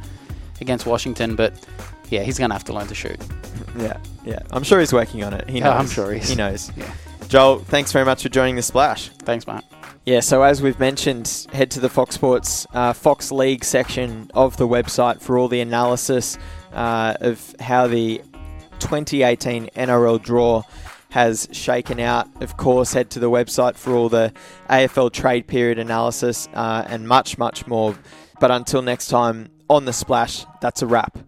against 0.60 0.86
Washington. 0.86 1.36
But 1.36 1.54
yeah, 2.10 2.22
he's 2.22 2.38
going 2.38 2.50
to 2.50 2.54
have 2.54 2.64
to 2.64 2.72
learn 2.72 2.86
to 2.88 2.94
shoot. 2.94 3.20
Yeah, 3.78 3.98
yeah. 4.24 4.40
I'm 4.50 4.64
sure 4.64 4.80
he's 4.80 4.92
working 4.92 5.22
on 5.22 5.32
it. 5.32 5.48
He 5.48 5.60
knows. 5.60 5.68
Yeah, 5.68 5.78
I'm 5.78 5.86
sure 5.86 6.12
he 6.12 6.18
is. 6.20 6.28
He 6.28 6.34
knows. 6.34 6.72
Yeah. 6.76 6.92
Joel, 7.28 7.60
thanks 7.60 7.92
very 7.92 8.04
much 8.04 8.24
for 8.24 8.28
joining 8.28 8.56
the 8.56 8.62
splash. 8.62 9.10
Thanks, 9.10 9.46
Matt. 9.46 9.64
Yeah, 10.06 10.18
so 10.18 10.42
as 10.42 10.60
we've 10.60 10.80
mentioned, 10.80 11.46
head 11.52 11.70
to 11.72 11.80
the 11.80 11.88
Fox 11.88 12.16
Sports 12.16 12.66
uh, 12.74 12.94
Fox 12.94 13.30
League 13.30 13.64
section 13.64 14.28
of 14.34 14.56
the 14.56 14.66
website 14.66 15.20
for 15.20 15.38
all 15.38 15.46
the 15.46 15.60
analysis 15.60 16.36
uh, 16.72 17.14
of 17.20 17.54
how 17.60 17.86
the 17.86 18.20
2018 18.80 19.70
NRL 19.76 20.22
draw 20.22 20.62
has 21.10 21.48
shaken 21.52 22.00
out. 22.00 22.28
Of 22.40 22.56
course, 22.56 22.92
head 22.92 23.10
to 23.10 23.18
the 23.18 23.30
website 23.30 23.76
for 23.76 23.92
all 23.92 24.08
the 24.08 24.32
AFL 24.68 25.12
trade 25.12 25.46
period 25.46 25.78
analysis 25.78 26.48
uh, 26.54 26.84
and 26.86 27.06
much, 27.06 27.38
much 27.38 27.66
more. 27.66 27.96
But 28.40 28.50
until 28.50 28.82
next 28.82 29.08
time, 29.08 29.50
on 29.68 29.84
the 29.84 29.92
splash, 29.92 30.46
that's 30.60 30.82
a 30.82 30.86
wrap. 30.86 31.18